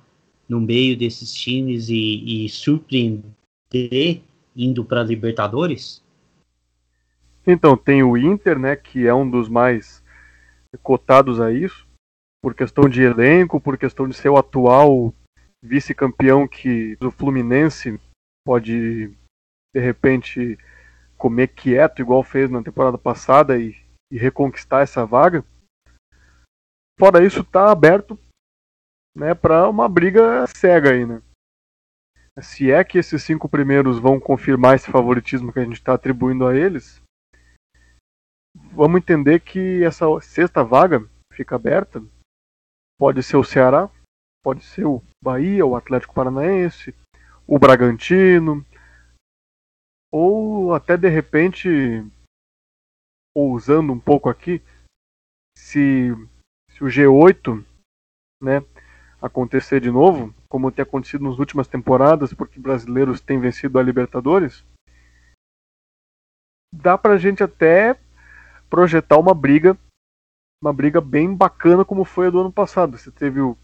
no 0.47 0.59
meio 0.59 0.97
desses 0.97 1.33
times 1.33 1.89
e, 1.89 2.45
e 2.45 2.49
surpreender 2.49 4.21
indo 4.55 4.83
para 4.83 5.03
Libertadores? 5.03 6.03
Então, 7.45 7.77
tem 7.77 8.03
o 8.03 8.17
Inter, 8.17 8.59
né, 8.59 8.75
que 8.75 9.07
é 9.07 9.13
um 9.13 9.29
dos 9.29 9.47
mais 9.47 10.03
cotados 10.83 11.39
a 11.39 11.53
isso, 11.53 11.87
por 12.41 12.55
questão 12.55 12.87
de 12.87 13.01
elenco, 13.01 13.59
por 13.59 13.77
questão 13.77 14.07
de 14.07 14.15
ser 14.15 14.29
o 14.29 14.37
atual 14.37 15.13
vice-campeão 15.61 16.47
que 16.47 16.97
o 17.01 17.11
Fluminense 17.11 17.99
pode, 18.45 19.07
de 19.73 19.79
repente, 19.79 20.57
comer 21.17 21.49
quieto, 21.49 22.01
igual 22.01 22.23
fez 22.23 22.49
na 22.49 22.63
temporada 22.63 22.97
passada 22.97 23.57
e, 23.57 23.75
e 24.11 24.17
reconquistar 24.17 24.81
essa 24.81 25.05
vaga. 25.05 25.43
Fora 26.97 27.23
isso, 27.23 27.41
está 27.41 27.71
aberto 27.71 28.17
né, 29.15 29.33
para 29.33 29.69
uma 29.69 29.87
briga 29.89 30.45
cega 30.47 30.91
aí, 30.91 31.05
né? 31.05 31.21
Se 32.41 32.71
é 32.71 32.83
que 32.85 32.97
esses 32.97 33.21
cinco 33.21 33.49
primeiros 33.49 33.99
vão 33.99 34.17
confirmar 34.17 34.75
esse 34.75 34.89
favoritismo 34.89 35.51
que 35.51 35.59
a 35.59 35.63
gente 35.63 35.73
está 35.73 35.93
atribuindo 35.93 36.47
a 36.47 36.55
eles, 36.55 37.01
vamos 38.71 39.01
entender 39.01 39.41
que 39.41 39.83
essa 39.83 40.05
sexta 40.21 40.63
vaga 40.63 41.05
fica 41.33 41.55
aberta. 41.55 42.01
Pode 42.99 43.23
ser 43.23 43.37
o 43.37 43.43
Ceará, 43.45 43.89
pode 44.43 44.61
ser 44.61 44.85
o 44.85 45.01
Bahia, 45.23 45.65
o 45.65 45.73
Atlético 45.73 46.13
Paranaense, 46.13 46.93
o 47.47 47.57
Bragantino, 47.57 48.65
ou 50.11 50.73
até 50.73 50.97
de 50.97 51.07
repente, 51.07 51.69
ousando 53.33 53.93
um 53.93 53.99
pouco 53.99 54.27
aqui, 54.27 54.61
se, 55.57 56.09
se 56.71 56.83
o 56.83 56.87
G8 56.87 57.63
né, 58.43 58.59
acontecer 59.21 59.79
de 59.79 59.89
novo, 59.89 60.35
como 60.49 60.71
tem 60.71 60.83
acontecido 60.83 61.23
nas 61.23 61.39
últimas 61.39 61.67
temporadas, 61.67 62.33
porque 62.33 62.59
brasileiros 62.59 63.21
têm 63.21 63.39
vencido 63.39 63.79
a 63.79 63.83
Libertadores, 63.83 64.65
dá 66.73 66.97
pra 66.97 67.17
gente 67.17 67.43
até 67.43 67.99
projetar 68.69 69.17
uma 69.17 69.33
briga, 69.33 69.77
uma 70.61 70.73
briga 70.73 70.99
bem 70.99 71.33
bacana 71.33 71.85
como 71.85 72.03
foi 72.03 72.27
a 72.27 72.29
do 72.29 72.39
ano 72.39 72.51
passado. 72.51 72.97
Você 72.97 73.11
teve 73.11 73.39
o, 73.39 73.57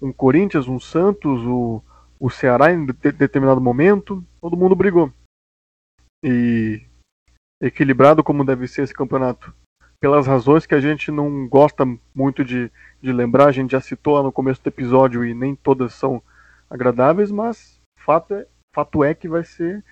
um 0.00 0.12
Corinthians, 0.12 0.68
um 0.68 0.78
Santos, 0.78 1.40
o, 1.42 1.82
o 2.18 2.30
Ceará 2.30 2.72
em 2.72 2.86
de, 2.86 2.92
determinado 2.92 3.60
momento, 3.60 4.24
todo 4.40 4.56
mundo 4.56 4.74
brigou. 4.74 5.12
E 6.22 6.82
equilibrado 7.60 8.22
como 8.22 8.44
deve 8.44 8.66
ser 8.68 8.82
esse 8.82 8.94
campeonato. 8.94 9.52
Pelas 10.00 10.28
razões 10.28 10.64
que 10.64 10.74
a 10.74 10.80
gente 10.80 11.10
não 11.10 11.48
gosta 11.48 11.84
muito 12.14 12.44
de, 12.44 12.70
de 13.02 13.12
lembrar, 13.12 13.46
a 13.46 13.52
gente 13.52 13.72
já 13.72 13.80
citou 13.80 14.14
lá 14.14 14.22
no 14.22 14.30
começo 14.30 14.62
do 14.62 14.68
episódio 14.68 15.24
e 15.24 15.34
nem 15.34 15.56
todas 15.56 15.92
são 15.94 16.22
agradáveis, 16.70 17.32
mas 17.32 17.80
fato 17.98 18.34
é, 18.34 18.46
fato 18.72 19.02
é 19.02 19.12
que 19.12 19.28
vai 19.28 19.42
ser 19.42 19.84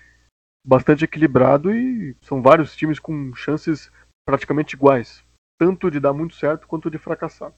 bastante 0.65 1.03
equilibrado 1.03 1.73
e 1.73 2.15
são 2.21 2.41
vários 2.41 2.73
times 2.73 2.99
com 2.99 3.33
chances 3.35 3.91
praticamente 4.25 4.75
iguais, 4.75 5.23
tanto 5.57 5.89
de 5.89 5.99
dar 5.99 6.13
muito 6.13 6.35
certo 6.35 6.67
quanto 6.67 6.89
de 6.89 6.97
fracassar. 6.97 7.53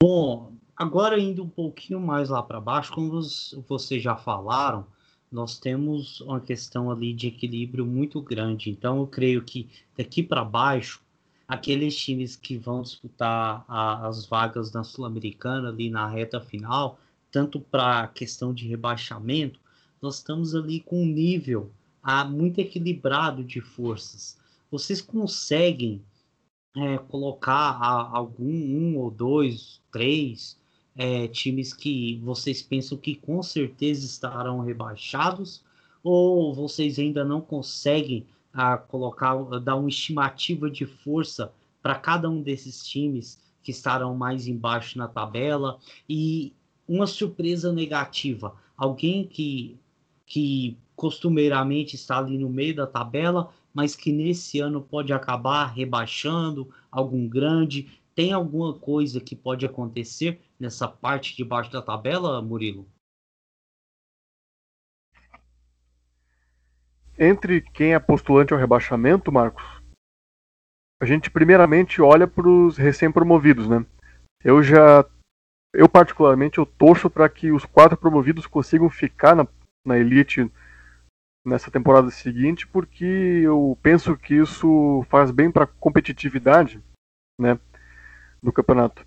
Bom, 0.00 0.54
agora 0.76 1.18
indo 1.18 1.42
um 1.42 1.48
pouquinho 1.48 2.00
mais 2.00 2.28
lá 2.28 2.42
para 2.42 2.60
baixo, 2.60 2.92
como 2.92 3.20
vocês 3.68 4.02
já 4.02 4.16
falaram, 4.16 4.86
nós 5.30 5.58
temos 5.58 6.20
uma 6.20 6.40
questão 6.40 6.90
ali 6.90 7.12
de 7.12 7.28
equilíbrio 7.28 7.84
muito 7.84 8.22
grande. 8.22 8.70
Então, 8.70 8.98
eu 8.98 9.06
creio 9.06 9.44
que 9.44 9.68
daqui 9.96 10.22
para 10.22 10.44
baixo, 10.44 11.02
aqueles 11.46 11.96
times 11.96 12.36
que 12.36 12.56
vão 12.56 12.82
disputar 12.82 13.64
a, 13.68 14.06
as 14.06 14.24
vagas 14.24 14.72
na 14.72 14.84
Sul-Americana 14.84 15.68
ali 15.68 15.90
na 15.90 16.06
reta 16.06 16.40
final, 16.40 16.98
tanto 17.30 17.60
para 17.60 18.00
a 18.00 18.08
questão 18.08 18.54
de 18.54 18.66
rebaixamento, 18.66 19.60
nós 20.00 20.16
estamos 20.16 20.54
ali 20.54 20.80
com 20.80 21.02
um 21.02 21.06
nível 21.06 21.70
ah, 22.10 22.24
muito 22.24 22.58
equilibrado 22.58 23.44
de 23.44 23.60
forças. 23.60 24.38
Vocês 24.70 25.02
conseguem 25.02 26.02
é, 26.74 26.96
colocar 26.96 27.52
a, 27.52 28.16
algum 28.16 28.50
um 28.50 28.96
ou 28.96 29.10
dois, 29.10 29.82
três 29.92 30.58
é, 30.96 31.28
times 31.28 31.74
que 31.74 32.18
vocês 32.24 32.62
pensam 32.62 32.96
que 32.96 33.14
com 33.14 33.42
certeza 33.42 34.06
estarão 34.06 34.60
rebaixados? 34.60 35.62
Ou 36.02 36.54
vocês 36.54 36.98
ainda 36.98 37.26
não 37.26 37.42
conseguem 37.42 38.26
a, 38.54 38.78
colocar, 38.78 39.36
dar 39.60 39.76
uma 39.76 39.90
estimativa 39.90 40.70
de 40.70 40.86
força 40.86 41.52
para 41.82 41.94
cada 41.94 42.30
um 42.30 42.40
desses 42.40 42.86
times 42.86 43.38
que 43.62 43.70
estarão 43.70 44.16
mais 44.16 44.48
embaixo 44.48 44.96
na 44.96 45.08
tabela? 45.08 45.78
E 46.08 46.54
uma 46.88 47.06
surpresa 47.06 47.70
negativa, 47.70 48.56
alguém 48.78 49.26
que, 49.26 49.78
que 50.24 50.78
costumeiramente 50.98 51.94
está 51.94 52.18
ali 52.18 52.36
no 52.36 52.50
meio 52.50 52.74
da 52.74 52.84
tabela, 52.84 53.54
mas 53.72 53.94
que 53.94 54.12
nesse 54.12 54.58
ano 54.58 54.82
pode 54.82 55.12
acabar 55.12 55.66
rebaixando 55.66 56.74
algum 56.90 57.28
grande. 57.28 58.02
Tem 58.16 58.32
alguma 58.32 58.76
coisa 58.76 59.20
que 59.20 59.36
pode 59.36 59.64
acontecer 59.64 60.40
nessa 60.58 60.88
parte 60.88 61.36
de 61.36 61.44
baixo 61.44 61.70
da 61.70 61.80
tabela, 61.80 62.42
Murilo? 62.42 62.84
Entre 67.16 67.60
quem 67.60 67.94
é 67.94 67.98
postulante 68.00 68.52
ao 68.52 68.58
rebaixamento, 68.58 69.30
Marcos, 69.30 69.64
a 71.00 71.06
gente 71.06 71.30
primeiramente 71.30 72.02
olha 72.02 72.26
para 72.26 72.48
os 72.48 72.76
recém-promovidos, 72.76 73.68
né? 73.68 73.86
Eu 74.42 74.64
já 74.64 75.08
eu 75.72 75.88
particularmente 75.88 76.58
eu 76.58 76.66
torço 76.66 77.08
para 77.08 77.28
que 77.28 77.52
os 77.52 77.64
quatro 77.64 77.96
promovidos 77.96 78.48
consigam 78.48 78.90
ficar 78.90 79.36
na, 79.36 79.46
na 79.86 79.96
elite 79.96 80.50
nessa 81.44 81.70
temporada 81.70 82.10
seguinte, 82.10 82.66
porque 82.66 83.04
eu 83.04 83.78
penso 83.82 84.16
que 84.16 84.34
isso 84.34 85.04
faz 85.08 85.30
bem 85.30 85.50
para 85.50 85.64
a 85.64 85.66
competitividade, 85.66 86.82
né, 87.40 87.58
do 88.42 88.52
campeonato. 88.52 89.06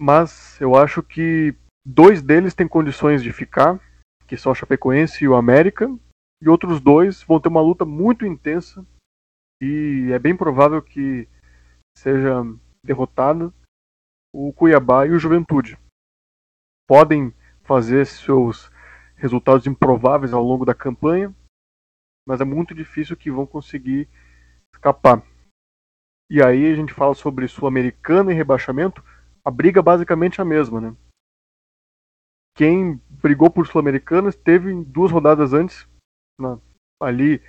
Mas 0.00 0.60
eu 0.60 0.74
acho 0.74 1.02
que 1.02 1.54
dois 1.84 2.22
deles 2.22 2.54
têm 2.54 2.66
condições 2.66 3.22
de 3.22 3.32
ficar, 3.32 3.80
que 4.26 4.36
são 4.36 4.52
o 4.52 4.54
Chapecoense 4.54 5.24
e 5.24 5.28
o 5.28 5.34
América, 5.34 5.86
e 6.42 6.48
outros 6.48 6.80
dois 6.80 7.22
vão 7.22 7.40
ter 7.40 7.48
uma 7.48 7.60
luta 7.60 7.84
muito 7.84 8.26
intensa 8.26 8.84
e 9.62 10.10
é 10.12 10.18
bem 10.18 10.36
provável 10.36 10.82
que 10.82 11.28
seja 11.96 12.42
derrotado 12.84 13.54
o 14.34 14.52
Cuiabá 14.52 15.06
e 15.06 15.10
o 15.10 15.20
Juventude. 15.20 15.78
Podem 16.88 17.32
fazer 17.62 18.04
seus 18.06 18.71
resultados 19.22 19.68
improváveis 19.68 20.32
ao 20.32 20.42
longo 20.42 20.64
da 20.64 20.74
campanha, 20.74 21.32
mas 22.26 22.40
é 22.40 22.44
muito 22.44 22.74
difícil 22.74 23.16
que 23.16 23.30
vão 23.30 23.46
conseguir 23.46 24.08
escapar. 24.74 25.22
E 26.28 26.42
aí 26.42 26.72
a 26.72 26.74
gente 26.74 26.92
fala 26.92 27.14
sobre 27.14 27.46
Sul-Americana 27.46 28.32
e 28.32 28.34
rebaixamento, 28.34 29.02
a 29.44 29.50
briga 29.50 29.78
é 29.78 29.82
basicamente 29.82 30.40
a 30.40 30.44
mesma, 30.44 30.80
né? 30.80 30.96
Quem 32.56 33.00
brigou 33.10 33.48
por 33.48 33.64
Sul-Americana 33.64 34.28
esteve 34.28 34.74
duas 34.84 35.12
rodadas 35.12 35.52
antes, 35.52 35.86
na, 36.40 36.58
ali 37.00 37.40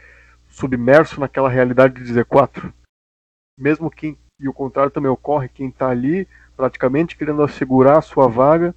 submerso 0.47 1.19
naquela 1.19 1.49
realidade 1.49 2.03
de 2.03 2.13
Z4. 2.13 2.71
Mesmo 3.59 3.89
quem, 3.89 4.15
e 4.39 4.47
o 4.47 4.53
contrário 4.53 4.91
também 4.91 5.09
ocorre, 5.09 5.49
quem 5.49 5.69
está 5.69 5.89
ali 5.89 6.27
praticamente 6.55 7.17
querendo 7.17 7.41
assegurar 7.41 7.97
a 7.97 8.01
sua 8.01 8.27
vaga, 8.27 8.75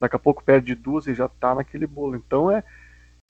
daqui 0.00 0.16
a 0.16 0.18
pouco 0.18 0.42
perde 0.42 0.74
duas 0.74 1.06
e 1.06 1.14
já 1.14 1.26
está 1.26 1.54
naquele 1.54 1.86
bolo. 1.86 2.16
Então 2.16 2.50
é. 2.50 2.64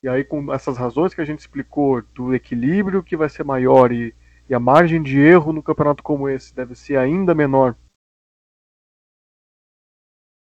E 0.03 0.09
aí, 0.09 0.25
com 0.25 0.53
essas 0.53 0.79
razões 0.79 1.13
que 1.13 1.21
a 1.21 1.25
gente 1.25 1.41
explicou, 1.41 2.01
do 2.01 2.35
equilíbrio 2.35 3.03
que 3.03 3.17
vai 3.17 3.29
ser 3.29 3.45
maior 3.45 3.93
e, 3.93 4.15
e 4.49 4.55
a 4.55 4.61
margem 4.61 5.03
de 5.03 5.19
erro 5.19 5.53
no 5.53 5.63
campeonato 5.63 6.03
como 6.03 6.29
esse 6.29 6.55
deve 6.55 6.75
ser 6.75 6.97
ainda 6.97 7.35
menor. 7.35 7.77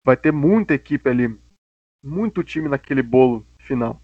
Vai 0.05 0.15
ter 0.15 0.31
muita 0.31 0.73
equipe 0.73 1.09
ali, 1.09 1.37
muito 2.01 2.41
time 2.41 2.69
naquele 2.69 3.03
bolo 3.03 3.45
final. 3.59 4.01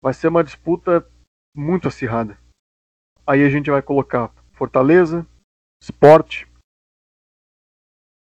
Vai 0.00 0.14
ser 0.14 0.28
uma 0.28 0.44
disputa 0.44 1.04
muito 1.54 1.88
acirrada. 1.88 2.38
Aí 3.26 3.44
a 3.44 3.48
gente 3.48 3.70
vai 3.70 3.82
colocar 3.82 4.32
Fortaleza, 4.52 5.26
Sport, 5.82 6.44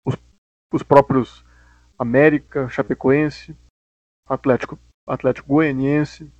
os, 0.05 0.15
os 0.71 0.83
próprios 0.83 1.43
América, 1.99 2.69
Chapecoense, 2.69 3.53
Atlético, 4.25 4.79
Atlético 5.05 5.49
Goianiense. 5.49 6.31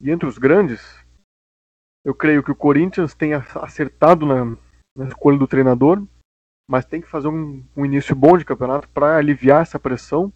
E 0.00 0.10
entre 0.10 0.26
os 0.26 0.38
grandes, 0.38 0.80
eu 2.02 2.14
creio 2.14 2.42
que 2.42 2.50
o 2.50 2.56
Corinthians 2.56 3.14
tenha 3.14 3.38
acertado 3.56 4.24
na, 4.24 4.56
na 4.96 5.08
escolha 5.08 5.38
do 5.38 5.46
treinador, 5.46 6.02
mas 6.68 6.86
tem 6.86 7.02
que 7.02 7.06
fazer 7.06 7.28
um, 7.28 7.62
um 7.76 7.84
início 7.84 8.16
bom 8.16 8.38
de 8.38 8.46
campeonato 8.46 8.88
para 8.88 9.18
aliviar 9.18 9.60
essa 9.60 9.78
pressão. 9.78 10.32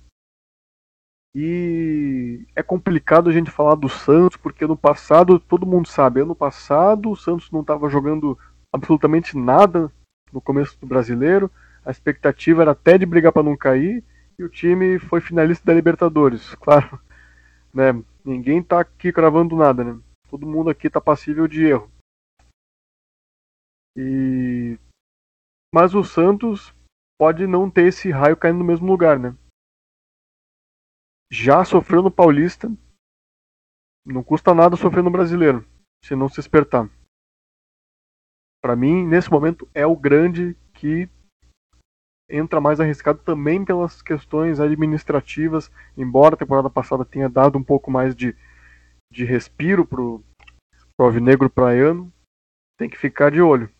E 1.34 2.46
é 2.54 2.62
complicado 2.62 3.30
a 3.30 3.32
gente 3.32 3.50
falar 3.50 3.74
do 3.74 3.88
Santos, 3.88 4.36
porque 4.36 4.66
no 4.66 4.76
passado, 4.76 5.40
todo 5.40 5.66
mundo 5.66 5.88
sabe, 5.88 6.20
ano 6.20 6.34
passado 6.36 7.10
o 7.10 7.16
Santos 7.16 7.50
não 7.50 7.62
estava 7.62 7.88
jogando 7.88 8.38
absolutamente 8.72 9.36
nada 9.36 9.90
no 10.30 10.40
começo 10.40 10.78
do 10.78 10.86
brasileiro 10.86 11.50
a 11.84 11.90
expectativa 11.90 12.62
era 12.62 12.70
até 12.72 12.96
de 12.96 13.04
brigar 13.04 13.32
para 13.32 13.42
não 13.42 13.56
cair 13.56 14.02
e 14.38 14.44
o 14.44 14.48
time 14.48 14.98
foi 14.98 15.20
finalista 15.20 15.64
da 15.66 15.74
Libertadores. 15.74 16.54
Claro, 16.60 17.00
né? 17.72 17.92
Ninguém 18.24 18.62
tá 18.62 18.80
aqui 18.80 19.12
cravando 19.12 19.54
nada, 19.54 19.84
né? 19.84 20.00
Todo 20.30 20.46
mundo 20.46 20.70
aqui 20.70 20.88
tá 20.88 21.00
passível 21.00 21.46
de 21.46 21.64
erro. 21.64 21.90
E 23.96 24.78
mas 25.74 25.94
o 25.94 26.04
Santos 26.04 26.72
pode 27.18 27.46
não 27.46 27.68
ter 27.68 27.88
esse 27.88 28.10
raio 28.10 28.36
caindo 28.36 28.58
no 28.58 28.64
mesmo 28.64 28.86
lugar, 28.86 29.18
né? 29.18 29.36
Já 31.30 31.64
sofreu 31.64 32.00
no 32.00 32.10
Paulista, 32.10 32.70
não 34.06 34.22
custa 34.22 34.54
nada 34.54 34.76
sofrer 34.76 35.02
no 35.02 35.10
Brasileiro, 35.10 35.66
se 36.04 36.14
não 36.14 36.28
se 36.28 36.38
espertar. 36.38 36.88
Para 38.62 38.76
mim, 38.76 39.04
nesse 39.04 39.30
momento 39.30 39.68
é 39.74 39.84
o 39.84 39.96
grande 39.96 40.56
que 40.74 41.08
entra 42.28 42.60
mais 42.60 42.80
arriscado 42.80 43.18
também 43.18 43.64
pelas 43.64 44.02
questões 44.02 44.60
administrativas, 44.60 45.70
embora 45.96 46.34
a 46.34 46.38
temporada 46.38 46.70
passada 46.70 47.04
tenha 47.04 47.28
dado 47.28 47.58
um 47.58 47.62
pouco 47.62 47.90
mais 47.90 48.14
de, 48.14 48.34
de 49.12 49.24
respiro 49.24 49.86
pro, 49.86 50.22
pro 50.96 51.06
Alvinegro 51.06 51.50
Praiano, 51.50 52.12
tem 52.78 52.88
que 52.88 52.98
ficar 52.98 53.30
de 53.30 53.40
olho. 53.40 53.70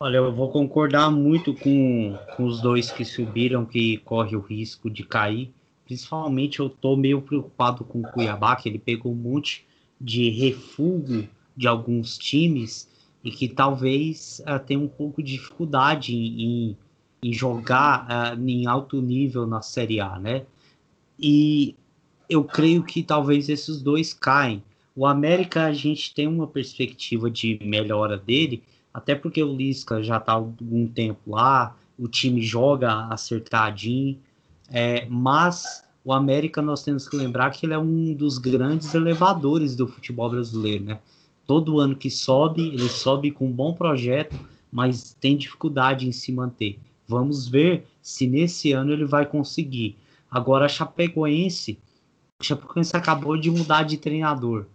Olha, 0.00 0.18
eu 0.18 0.32
vou 0.32 0.52
concordar 0.52 1.10
muito 1.10 1.52
com, 1.52 2.16
com 2.36 2.44
os 2.44 2.60
dois 2.60 2.92
que 2.92 3.04
subiram, 3.04 3.66
que 3.66 3.98
corre 3.98 4.36
o 4.36 4.40
risco 4.40 4.88
de 4.88 5.02
cair. 5.02 5.52
Principalmente 5.84 6.60
eu 6.60 6.70
tô 6.70 6.96
meio 6.96 7.20
preocupado 7.20 7.84
com 7.84 8.00
o 8.00 8.12
Cuiabá, 8.12 8.54
que 8.54 8.68
ele 8.68 8.78
pegou 8.78 9.10
um 9.10 9.16
monte 9.16 9.66
de 10.00 10.30
refúgio 10.30 11.28
de 11.56 11.66
alguns 11.66 12.16
times 12.16 12.88
e 13.22 13.30
que 13.30 13.48
talvez 13.48 14.42
uh, 14.46 14.64
tenha 14.64 14.80
um 14.80 14.88
pouco 14.88 15.22
de 15.22 15.32
dificuldade 15.32 16.14
em, 16.14 16.76
em 17.22 17.32
jogar 17.32 18.06
uh, 18.06 18.48
em 18.48 18.66
alto 18.66 19.00
nível 19.00 19.46
na 19.46 19.60
Série 19.60 20.00
A, 20.00 20.18
né? 20.18 20.44
E 21.18 21.74
eu 22.28 22.44
creio 22.44 22.82
que 22.82 23.02
talvez 23.02 23.48
esses 23.48 23.82
dois 23.82 24.12
caem. 24.12 24.62
O 24.94 25.06
América 25.06 25.64
a 25.64 25.72
gente 25.72 26.14
tem 26.14 26.26
uma 26.26 26.46
perspectiva 26.46 27.30
de 27.30 27.58
melhora 27.62 28.16
dele, 28.16 28.62
até 28.92 29.14
porque 29.14 29.42
o 29.42 29.54
Lisca 29.54 30.02
já 30.02 30.16
está 30.18 30.32
há 30.32 30.36
algum 30.36 30.86
tempo 30.86 31.32
lá, 31.32 31.76
o 31.98 32.08
time 32.08 32.40
joga 32.42 33.06
acertadinho, 33.06 34.18
é, 34.70 35.06
mas 35.08 35.84
o 36.04 36.12
América 36.12 36.62
nós 36.62 36.82
temos 36.82 37.08
que 37.08 37.16
lembrar 37.16 37.50
que 37.50 37.66
ele 37.66 37.74
é 37.74 37.78
um 37.78 38.14
dos 38.14 38.38
grandes 38.38 38.94
elevadores 38.94 39.74
do 39.74 39.86
futebol 39.86 40.30
brasileiro, 40.30 40.84
né? 40.84 40.98
Todo 41.48 41.80
ano 41.80 41.96
que 41.96 42.10
sobe, 42.10 42.68
ele 42.68 42.90
sobe 42.90 43.30
com 43.30 43.46
um 43.46 43.52
bom 43.52 43.72
projeto, 43.72 44.38
mas 44.70 45.16
tem 45.18 45.34
dificuldade 45.34 46.06
em 46.06 46.12
se 46.12 46.30
manter. 46.30 46.78
Vamos 47.06 47.48
ver 47.48 47.86
se 48.02 48.26
nesse 48.26 48.72
ano 48.72 48.92
ele 48.92 49.06
vai 49.06 49.24
conseguir. 49.24 49.96
Agora, 50.30 50.66
a 50.66 50.68
Chapecoense, 50.68 51.78
a 52.38 52.44
Chapecoense 52.44 52.94
acabou 52.94 53.34
de 53.34 53.50
mudar 53.50 53.84
de 53.84 53.96
treinador. 53.96 54.66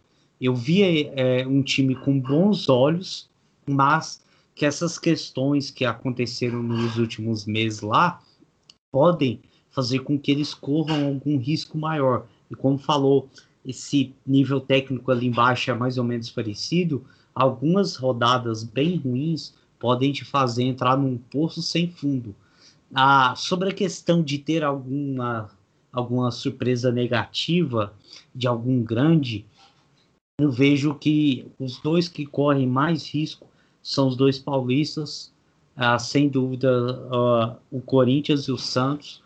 Eu 0.41 0.55
vi 0.55 1.11
é, 1.15 1.45
um 1.45 1.61
time 1.61 1.93
com 1.93 2.19
bons 2.19 2.67
olhos, 2.67 3.29
mas 3.69 4.23
que 4.55 4.65
essas 4.65 4.97
questões 4.97 5.69
que 5.69 5.85
aconteceram 5.85 6.63
nos 6.63 6.97
últimos 6.97 7.45
meses 7.45 7.81
lá 7.81 8.19
podem 8.91 9.39
fazer 9.69 9.99
com 9.99 10.17
que 10.17 10.31
eles 10.31 10.55
corram 10.55 11.05
algum 11.05 11.37
risco 11.37 11.77
maior. 11.77 12.25
E 12.49 12.55
como 12.55 12.79
falou 12.79 13.29
esse 13.65 14.13
nível 14.25 14.59
técnico 14.59 15.11
ali 15.11 15.27
embaixo 15.27 15.71
é 15.71 15.73
mais 15.73 15.97
ou 15.97 16.03
menos 16.03 16.29
parecido, 16.29 17.05
algumas 17.33 17.95
rodadas 17.95 18.63
bem 18.63 18.97
ruins 18.97 19.53
podem 19.79 20.11
te 20.11 20.23
fazer 20.23 20.63
entrar 20.63 20.97
num 20.97 21.17
poço 21.17 21.61
sem 21.61 21.89
fundo. 21.89 22.35
Ah, 22.93 23.33
sobre 23.35 23.69
a 23.69 23.73
questão 23.73 24.21
de 24.21 24.37
ter 24.37 24.63
alguma, 24.63 25.49
alguma 25.91 26.31
surpresa 26.31 26.91
negativa 26.91 27.93
de 28.33 28.47
algum 28.47 28.81
grande, 28.83 29.45
eu 30.39 30.51
vejo 30.51 30.95
que 30.95 31.47
os 31.59 31.79
dois 31.79 32.07
que 32.07 32.25
correm 32.25 32.67
mais 32.67 33.07
risco 33.07 33.47
são 33.81 34.07
os 34.07 34.15
dois 34.15 34.39
paulistas, 34.39 35.33
ah, 35.75 35.97
sem 35.97 36.29
dúvida 36.29 36.69
ah, 37.11 37.57
o 37.71 37.81
Corinthians 37.81 38.47
e 38.47 38.51
o 38.51 38.57
Santos 38.57 39.23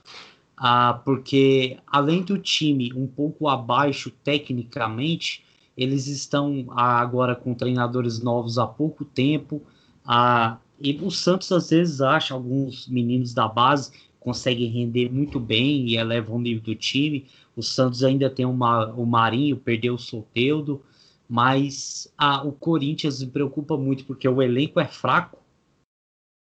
ah, 0.58 1.02
porque 1.06 1.78
além 1.86 2.24
do 2.24 2.38
time 2.38 2.91
um 2.93 3.06
pouco 3.06 3.48
abaixo 3.48 4.10
tecnicamente, 4.24 5.46
eles 5.78 6.08
estão 6.08 6.65
ah, 6.72 7.00
agora 7.00 7.36
com 7.36 7.54
treinadores 7.54 8.20
novos 8.20 8.58
há 8.58 8.65
pouco 8.65 9.06
tempo. 9.06 9.62
Ah, 10.04 10.58
e 10.82 11.00
o 11.02 11.12
Santos 11.12 11.52
às 11.52 11.70
vezes 11.70 12.02
acha 12.02 12.34
alguns 12.34 12.88
meninos 12.88 13.34
da 13.34 13.48
base 13.48 13.91
conseguem 14.20 14.70
render 14.70 15.10
muito 15.10 15.39
bem 15.39 15.88
e 15.88 15.96
elevam 15.96 16.36
o 16.36 16.41
nível 16.41 16.63
do 16.63 16.76
time. 16.76 17.28
O 17.56 17.63
Santos 17.63 18.04
ainda 18.04 18.30
tem 18.30 18.46
uma, 18.46 18.91
o 18.93 19.06
Marinho, 19.06 19.56
perdeu 19.56 19.93
o 19.93 20.00
Soteudo, 20.00 20.82
mas 21.30 22.12
ah, 22.17 22.43
o 22.43 22.52
Corinthians 22.52 23.22
me 23.24 23.30
preocupa 23.30 23.78
muito 23.78 24.06
porque 24.06 24.28
o 24.28 24.41
elenco 24.41 24.80
é 24.80 24.86
fraco 24.86 25.38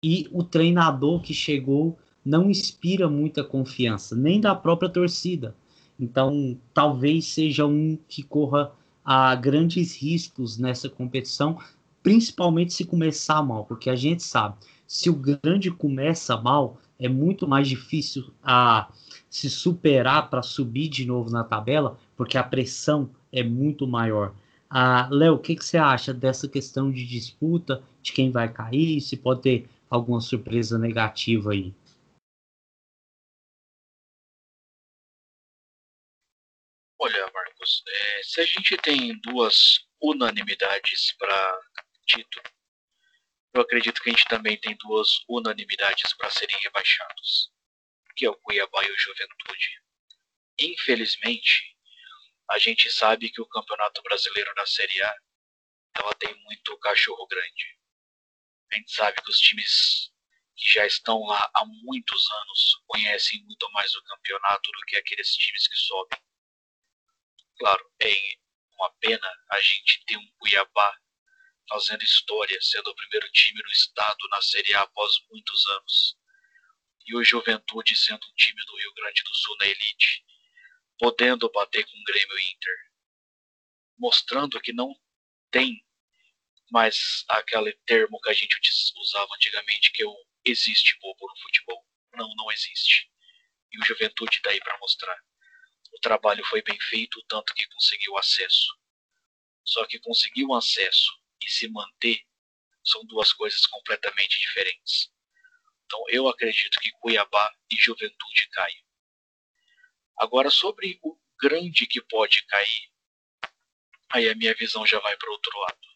e 0.03 0.27
o 0.31 0.43
treinador 0.43 1.21
que 1.21 1.33
chegou 1.33 1.97
não 2.25 2.49
inspira 2.49 3.07
muita 3.07 3.43
confiança, 3.43 4.15
nem 4.15 4.41
da 4.41 4.55
própria 4.55 4.89
torcida. 4.89 5.55
Então, 5.99 6.57
talvez 6.73 7.25
seja 7.25 7.65
um 7.65 7.97
que 8.07 8.23
corra 8.23 8.71
a 9.03 9.35
grandes 9.35 9.95
riscos 9.95 10.57
nessa 10.57 10.89
competição, 10.89 11.59
principalmente 12.01 12.73
se 12.73 12.83
começar 12.83 13.41
mal, 13.43 13.65
porque 13.65 13.89
a 13.89 13.95
gente 13.95 14.23
sabe, 14.23 14.55
se 14.87 15.09
o 15.09 15.15
grande 15.15 15.69
começa 15.69 16.35
mal, 16.35 16.79
é 16.97 17.07
muito 17.07 17.47
mais 17.47 17.67
difícil 17.67 18.31
a 18.43 18.89
se 19.29 19.49
superar 19.49 20.29
para 20.29 20.41
subir 20.41 20.87
de 20.87 21.05
novo 21.05 21.29
na 21.29 21.43
tabela, 21.43 21.97
porque 22.15 22.37
a 22.37 22.43
pressão 22.43 23.09
é 23.31 23.43
muito 23.43 23.85
maior. 23.85 24.33
Ah, 24.69 25.07
Léo, 25.11 25.35
o 25.35 25.39
que, 25.39 25.55
que 25.55 25.65
você 25.65 25.77
acha 25.77 26.13
dessa 26.13 26.47
questão 26.47 26.91
de 26.91 27.05
disputa, 27.05 27.83
de 28.01 28.11
quem 28.11 28.31
vai 28.31 28.51
cair, 28.51 28.99
se 29.01 29.17
pode 29.17 29.41
ter 29.41 29.69
alguma 29.89 30.21
surpresa 30.21 30.79
negativa 30.79 31.51
aí? 31.51 31.73
Se 38.35 38.41
a 38.41 38.45
gente 38.45 38.75
tem 38.75 39.17
duas 39.21 39.87
unanimidades 40.01 41.13
para 41.17 41.61
título, 42.05 42.43
eu 43.53 43.61
acredito 43.61 44.01
que 44.01 44.09
a 44.09 44.11
gente 44.11 44.27
também 44.27 44.59
tem 44.59 44.75
duas 44.75 45.23
unanimidades 45.29 46.13
para 46.17 46.29
serem 46.29 46.59
rebaixados, 46.59 47.49
que 48.13 48.25
é 48.25 48.29
o 48.29 48.35
Cuiabá 48.35 48.83
e 48.83 48.91
o 48.91 48.99
Juventude. 48.99 49.81
Infelizmente, 50.59 51.77
a 52.51 52.59
gente 52.59 52.91
sabe 52.91 53.29
que 53.29 53.39
o 53.39 53.47
Campeonato 53.47 54.03
Brasileiro 54.03 54.53
na 54.57 54.65
Série 54.65 55.01
A 55.01 55.15
ela 55.95 56.13
tem 56.15 56.35
muito 56.43 56.77
cachorro 56.79 57.25
grande. 57.27 57.79
A 58.69 58.75
gente 58.75 58.91
sabe 58.91 59.15
que 59.23 59.31
os 59.31 59.39
times 59.39 60.11
que 60.57 60.73
já 60.73 60.85
estão 60.85 61.21
lá 61.21 61.49
há 61.53 61.65
muitos 61.65 62.29
anos 62.29 62.83
conhecem 62.85 63.41
muito 63.45 63.71
mais 63.71 63.95
o 63.95 64.03
campeonato 64.03 64.69
do 64.73 64.85
que 64.87 64.97
aqueles 64.97 65.33
times 65.37 65.69
que 65.69 65.77
sobem. 65.77 66.24
Claro, 67.57 67.91
é 68.01 68.13
uma 68.73 68.91
pena 68.99 69.27
a 69.51 69.61
gente 69.61 70.03
ter 70.05 70.17
um 70.17 70.31
Cuiabá 70.37 70.97
fazendo 71.69 72.03
história, 72.03 72.57
sendo 72.61 72.89
o 72.89 72.95
primeiro 72.95 73.29
time 73.31 73.61
no 73.63 73.71
estado 73.71 74.27
na 74.29 74.41
Série 74.41 74.73
A 74.73 74.81
após 74.81 75.13
muitos 75.31 75.65
anos. 75.67 76.17
E 77.07 77.15
o 77.15 77.23
Juventude 77.23 77.95
sendo 77.95 78.25
um 78.25 78.35
time 78.35 78.63
do 78.65 78.77
Rio 78.77 78.93
Grande 78.93 79.23
do 79.23 79.33
Sul 79.35 79.55
na 79.59 79.67
elite, 79.67 80.23
podendo 80.99 81.51
bater 81.51 81.85
com 81.85 81.97
o 81.97 82.03
Grêmio 82.03 82.39
Inter, 82.39 82.75
mostrando 83.97 84.59
que 84.61 84.73
não 84.73 84.93
tem 85.51 85.83
mais 86.71 87.23
aquele 87.29 87.73
termo 87.85 88.19
que 88.21 88.29
a 88.29 88.33
gente 88.33 88.57
usava 88.97 89.33
antigamente, 89.35 89.91
que 89.91 90.03
é 90.03 90.05
o 90.05 90.25
existe 90.43 90.97
bobo 90.99 91.27
no 91.27 91.41
futebol. 91.41 91.85
Não, 92.13 92.33
não 92.35 92.51
existe. 92.51 93.09
E 93.71 93.79
o 93.79 93.85
Juventude 93.85 94.37
está 94.37 94.51
aí 94.51 94.59
para 94.59 94.77
mostrar. 94.79 95.17
O 95.95 95.99
trabalho 95.99 96.45
foi 96.45 96.61
bem 96.61 96.77
feito, 96.79 97.23
tanto 97.27 97.53
que 97.53 97.67
conseguiu 97.69 98.17
acesso. 98.17 98.77
Só 99.63 99.85
que 99.85 99.97
conseguir 99.99 100.45
um 100.45 100.53
acesso 100.53 101.11
e 101.41 101.49
se 101.49 101.69
manter 101.69 102.21
são 102.83 103.03
duas 103.05 103.31
coisas 103.31 103.65
completamente 103.65 104.37
diferentes. 104.37 105.11
Então 105.85 106.03
eu 106.09 106.27
acredito 106.27 106.79
que 106.79 106.91
Cuiabá 106.99 107.55
e 107.71 107.75
Juventude 107.77 108.49
caiam. 108.51 108.85
Agora 110.17 110.49
sobre 110.49 110.99
o 111.01 111.17
grande 111.39 111.87
que 111.87 112.01
pode 112.01 112.45
cair, 112.45 112.91
aí 114.09 114.29
a 114.29 114.35
minha 114.35 114.53
visão 114.53 114.85
já 114.85 114.99
vai 114.99 115.15
para 115.17 115.31
outro 115.31 115.57
lado. 115.59 115.87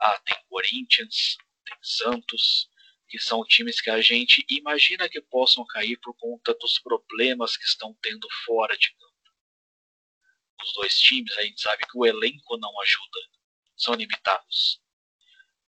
Ah, 0.00 0.18
tem 0.20 0.36
Corinthians, 0.48 1.36
tem 1.64 1.76
Santos, 1.82 2.68
que 3.08 3.18
são 3.18 3.44
times 3.44 3.80
que 3.80 3.90
a 3.90 4.00
gente 4.00 4.44
imagina 4.50 5.08
que 5.08 5.20
possam 5.20 5.64
cair 5.66 5.98
por 5.98 6.14
conta 6.14 6.54
dos 6.54 6.78
problemas 6.78 7.56
que 7.56 7.64
estão 7.64 7.96
tendo 8.02 8.28
fora 8.44 8.76
de 8.76 8.90
campo. 8.92 9.08
Os 10.62 10.72
dois 10.74 10.98
times, 10.98 11.36
a 11.38 11.42
gente 11.42 11.60
sabe 11.60 11.84
que 11.86 11.96
o 11.96 12.04
elenco 12.04 12.58
não 12.58 12.80
ajuda, 12.80 13.20
são 13.76 13.94
limitados. 13.94 14.82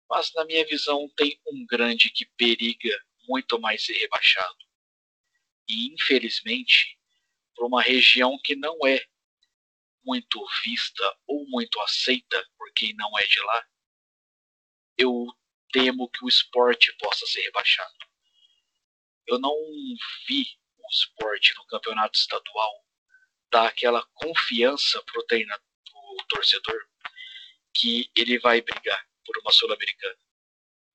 Mas 0.10 0.34
na 0.34 0.44
minha 0.44 0.66
visão 0.66 1.08
tem 1.16 1.40
um 1.48 1.66
grande 1.66 2.10
que 2.10 2.26
periga 2.36 3.00
muito 3.30 3.60
mais 3.60 3.86
ser 3.86 3.94
rebaixado. 3.94 4.58
E 5.70 5.94
infelizmente, 5.94 7.00
para 7.56 7.66
uma 7.66 7.82
região 7.82 8.38
que 8.44 8.56
não 8.56 8.78
é 8.86 9.06
muito 10.04 10.44
vista 10.64 11.18
ou 11.28 11.48
muito 11.48 11.80
aceita 11.80 12.44
por 12.58 12.74
quem 12.74 12.94
não 12.96 13.18
é 13.20 13.26
de 13.26 13.40
lá, 13.40 13.68
eu 14.98 15.28
temo 15.72 16.10
que 16.10 16.24
o 16.24 16.28
esporte 16.28 16.94
possa 16.98 17.26
ser 17.26 17.42
rebaixado. 17.42 17.94
Eu 19.28 19.40
não 19.40 19.56
vi 20.28 20.46
o 20.78 20.90
esporte 20.90 21.54
no 21.56 21.66
campeonato 21.68 22.18
estadual 22.18 22.86
dar 23.52 23.68
aquela 23.68 24.06
confiança 24.14 25.02
pro, 25.04 25.24
treinador, 25.24 25.66
pro 25.86 26.26
torcedor 26.28 26.88
que 27.74 28.10
ele 28.16 28.40
vai 28.40 28.62
brigar 28.62 29.08
por 29.26 29.38
uma 29.40 29.52
Sul-Americana. 29.52 30.18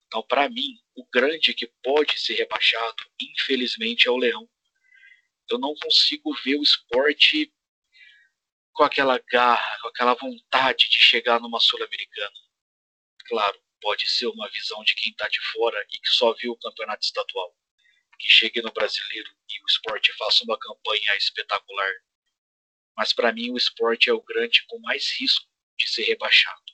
Então, 0.06 0.22
para 0.22 0.48
mim, 0.48 0.78
o 0.94 1.04
grande 1.06 1.52
que 1.54 1.66
pode 1.82 2.18
ser 2.18 2.34
rebaixado, 2.34 3.04
infelizmente, 3.20 4.06
é 4.06 4.10
o 4.10 4.16
Leão. 4.16 4.48
Eu 5.50 5.58
não 5.58 5.74
consigo 5.74 6.34
ver 6.44 6.56
o 6.56 6.62
esporte 6.62 7.52
com 8.72 8.84
aquela 8.84 9.18
garra, 9.18 9.78
com 9.80 9.88
aquela 9.88 10.14
vontade 10.14 10.88
de 10.88 10.98
chegar 10.98 11.40
numa 11.40 11.60
Sul-Americana. 11.60 12.36
Claro, 13.26 13.60
pode 13.86 14.10
ser 14.10 14.26
uma 14.26 14.48
visão 14.50 14.82
de 14.82 14.94
quem 14.94 15.12
está 15.12 15.28
de 15.28 15.40
fora 15.52 15.80
e 15.92 16.00
que 16.00 16.08
só 16.08 16.32
viu 16.34 16.50
o 16.50 16.58
campeonato 16.58 17.04
estadual. 17.04 17.56
Que 18.18 18.32
chegue 18.32 18.60
no 18.60 18.72
brasileiro 18.72 19.30
e 19.48 19.62
o 19.62 19.66
esporte 19.68 20.12
faça 20.14 20.42
uma 20.42 20.58
campanha 20.58 21.14
espetacular. 21.14 21.92
Mas 22.96 23.12
para 23.12 23.30
mim 23.30 23.52
o 23.52 23.56
esporte 23.56 24.10
é 24.10 24.12
o 24.12 24.20
grande 24.20 24.64
com 24.66 24.80
mais 24.80 25.12
risco 25.20 25.46
de 25.78 25.88
ser 25.88 26.02
rebaixado. 26.02 26.65